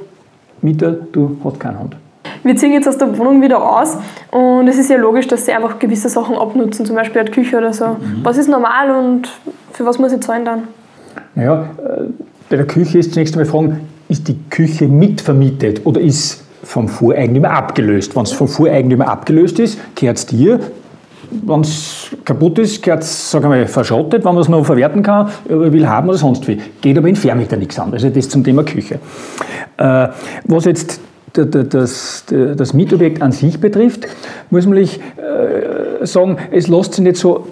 Mieter, 0.61 0.91
du 0.91 1.37
hast 1.43 1.59
keinen 1.59 1.79
Hund. 1.79 1.97
Wir 2.43 2.55
ziehen 2.55 2.73
jetzt 2.73 2.87
aus 2.87 2.97
der 2.97 3.17
Wohnung 3.17 3.41
wieder 3.41 3.61
aus 3.61 3.97
und 4.31 4.67
es 4.67 4.77
ist 4.77 4.89
ja 4.89 4.97
logisch, 4.97 5.27
dass 5.27 5.45
sie 5.45 5.53
einfach 5.53 5.79
gewisse 5.79 6.09
Sachen 6.09 6.35
abnutzen, 6.35 6.85
zum 6.85 6.95
Beispiel 6.95 7.21
eine 7.21 7.31
Küche 7.31 7.57
oder 7.57 7.73
so. 7.73 7.87
Mhm. 7.87 8.19
Was 8.23 8.37
ist 8.37 8.49
normal 8.49 8.91
und 8.91 9.29
für 9.71 9.85
was 9.85 9.99
muss 9.99 10.11
ich 10.11 10.21
zahlen 10.21 10.45
dann? 10.45 10.63
Naja, 11.35 11.69
äh, 11.77 12.03
bei 12.49 12.57
der 12.57 12.67
Küche 12.67 12.99
ist 12.99 13.13
zunächst 13.13 13.35
einmal 13.35 13.45
fragen, 13.45 13.89
ist 14.09 14.27
die 14.27 14.37
Küche 14.49 14.87
mitvermietet 14.87 15.85
oder 15.85 16.01
ist 16.01 16.43
vom 16.63 16.87
Voreigentümer 16.87 17.51
abgelöst? 17.51 18.15
Wenn 18.15 18.23
es 18.23 18.31
vom 18.31 18.47
Voreigentümer 18.47 19.07
abgelöst 19.07 19.59
ist, 19.59 19.79
gehört 19.95 20.17
es 20.17 20.25
dir, 20.25 20.59
wenn 21.31 21.61
es 21.61 22.02
kaputt 22.23 22.59
ist, 22.59 22.81
gehört 22.83 23.03
sagen 23.03 23.51
wir 23.51 23.67
verschrottet, 23.67 24.25
wenn 24.25 24.33
man 24.33 24.41
es 24.41 24.49
noch 24.49 24.65
verwerten 24.65 25.03
kann, 25.03 25.29
will 25.45 25.87
haben 25.87 26.09
oder 26.09 26.17
sonst 26.17 26.47
wie. 26.47 26.59
Geht 26.81 26.97
aber 26.97 27.07
in 27.07 27.15
Vermieter 27.15 27.57
nichts 27.57 27.79
an. 27.79 27.93
Also 27.93 28.09
das 28.09 28.29
zum 28.29 28.43
Thema 28.43 28.63
Küche. 28.63 28.99
Äh, 29.77 30.07
was 30.45 30.65
jetzt 30.65 30.99
das, 31.33 32.25
das, 32.27 32.73
Mietobjekt 32.73 33.21
an 33.21 33.31
sich 33.31 33.59
betrifft, 33.59 34.07
muss 34.49 34.67
man 34.67 34.77
äh, 34.77 34.87
sagen, 36.05 36.37
es 36.51 36.67
lässt 36.67 36.93
sich 36.93 37.03
nicht 37.03 37.17
so 37.17 37.47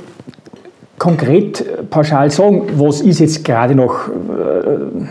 konkret 0.99 1.89
pauschal 1.89 2.29
sagen, 2.29 2.67
was 2.75 3.01
ist 3.01 3.19
jetzt 3.19 3.43
gerade 3.43 3.73
noch 3.73 4.07
äh, 4.07 5.07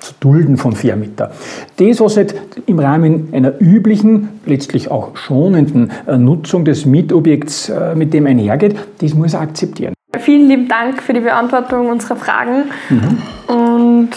zu 0.00 0.14
dulden 0.20 0.56
von 0.56 0.72
Vermieter. 0.72 1.30
Das, 1.76 2.00
was 2.00 2.16
halt 2.16 2.34
im 2.66 2.78
Rahmen 2.78 3.28
einer 3.32 3.60
üblichen, 3.60 4.28
letztlich 4.46 4.90
auch 4.90 5.16
schonenden 5.16 5.90
äh, 6.06 6.16
Nutzung 6.16 6.64
des 6.64 6.86
Mietobjekts 6.86 7.68
äh, 7.68 7.94
mit 7.94 8.14
dem 8.14 8.26
einhergeht, 8.26 8.76
das 9.00 9.14
muss 9.14 9.34
er 9.34 9.40
akzeptieren. 9.40 9.94
Vielen 10.18 10.48
lieben 10.48 10.68
Dank 10.68 11.02
für 11.02 11.12
die 11.12 11.20
Beantwortung 11.20 11.88
unserer 11.88 12.16
Fragen. 12.16 12.64
Mhm. 12.88 13.54
Und 13.54 14.10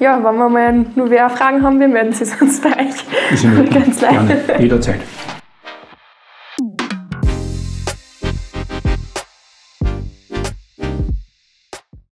ja, 0.00 0.22
wenn 0.24 0.36
wir 0.36 0.48
mal 0.48 0.86
nur 0.96 1.10
wer 1.10 1.30
Fragen 1.30 1.62
haben, 1.62 1.78
wir 1.78 1.88
melden 1.88 2.12
Sie 2.12 2.24
sonst 2.24 2.62
bei 2.62 2.70
euch. 2.70 3.70
Ganz 3.72 4.00
leicht. 4.00 4.46
Gerne, 4.46 4.62
jederzeit. 4.62 5.00